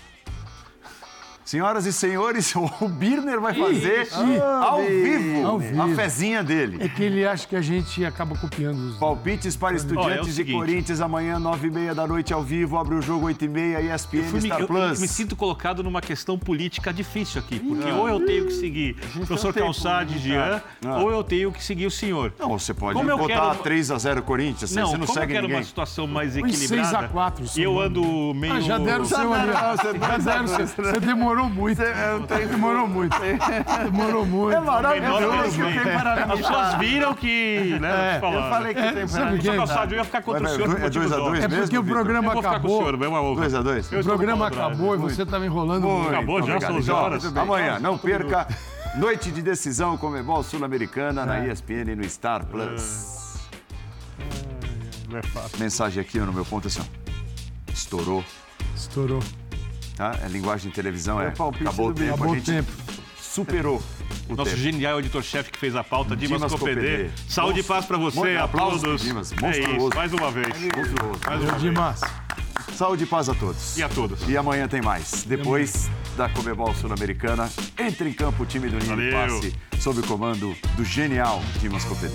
[1.47, 5.81] Senhoras e senhores, o Birner vai fazer ao, vivo Ao vivo.
[5.81, 6.79] a fezinha dele.
[6.81, 8.97] É que ele acha que a gente acaba copiando os.
[8.99, 10.45] Palpites para Ó, é o estudiantes de.
[10.53, 12.77] Corinthians amanhã, 9h30 da noite ao vivo.
[12.77, 14.95] Abre o jogo 8h30, ESPN Fui me- Star eu, Plus.
[14.97, 18.97] eu me sinto colocado numa questão política difícil aqui, porque ou eu tenho que seguir
[19.15, 20.99] o professor Calçade Jean, Ah.
[20.99, 22.33] ou eu tenho que seguir o senhor.
[22.41, 25.33] Não, você pode Como eu botar quero- 3x0 Corinthians, Não, você não como eu segue
[25.33, 25.59] quero ninguém.
[25.61, 28.03] uma situação mais equilibrada, 6 a 4, e eu ando
[28.35, 28.53] meio...
[28.55, 29.53] Ah, já deram o seu ali.
[29.53, 30.47] Já deram.
[30.49, 31.77] Você demorou muito.
[31.77, 31.93] Você
[32.47, 33.17] demorou muito.
[33.85, 34.57] Demorou muito.
[34.57, 35.93] É maravilhoso que tem
[36.33, 37.79] As pessoas viram que...
[37.81, 39.57] Né, É, eu Eu falei que tem sabe para o Professor quê?
[39.57, 41.61] Calçade, eu ia ficar contra o senhor é dois a motivos dois É óbvios.
[41.63, 42.79] porque o programa Eu o acabou.
[42.79, 43.49] senhor, vai uma outra.
[43.49, 43.93] 2x2.
[43.93, 46.09] Eu O programa o acabou e você estava enrolando muito.
[46.09, 47.37] Acabou já, são 11 Então, horas.
[47.37, 48.47] Amanhã, não perca.
[48.97, 53.37] Noite de decisão Comebol Sul-Americana na ESPN e no Star Plus.
[55.11, 55.59] Não é fácil.
[55.59, 57.73] Mensagem aqui no meu ponto assim, ó.
[57.73, 58.25] Estourou.
[58.75, 59.21] Estourou.
[59.97, 60.15] Tá?
[60.23, 61.29] É linguagem de televisão, é.
[61.29, 62.71] É palpite Acabou o tempo, Acabou a o gente tempo.
[63.21, 63.83] superou
[64.29, 64.63] o Nosso tempo.
[64.63, 67.09] genial editor-chefe que fez a pauta, Dimas, Dimas Copedê.
[67.29, 69.01] Saúde e paz pra você, a Aplausos.
[69.03, 69.33] Dimas.
[69.43, 70.49] É isso, mais uma vez.
[70.49, 71.21] Monstruoso.
[71.27, 71.61] Mais uma vez.
[71.63, 72.01] Dimas.
[72.75, 73.79] Saúde e paz a todos.
[73.79, 74.29] E a todos.
[74.29, 75.25] E amanhã tem mais.
[75.27, 79.13] Depois da Comebol Sul-Americana, entra em campo o time do Ninho.
[79.13, 82.15] Passe, sob o comando do genial Dimas Copedê.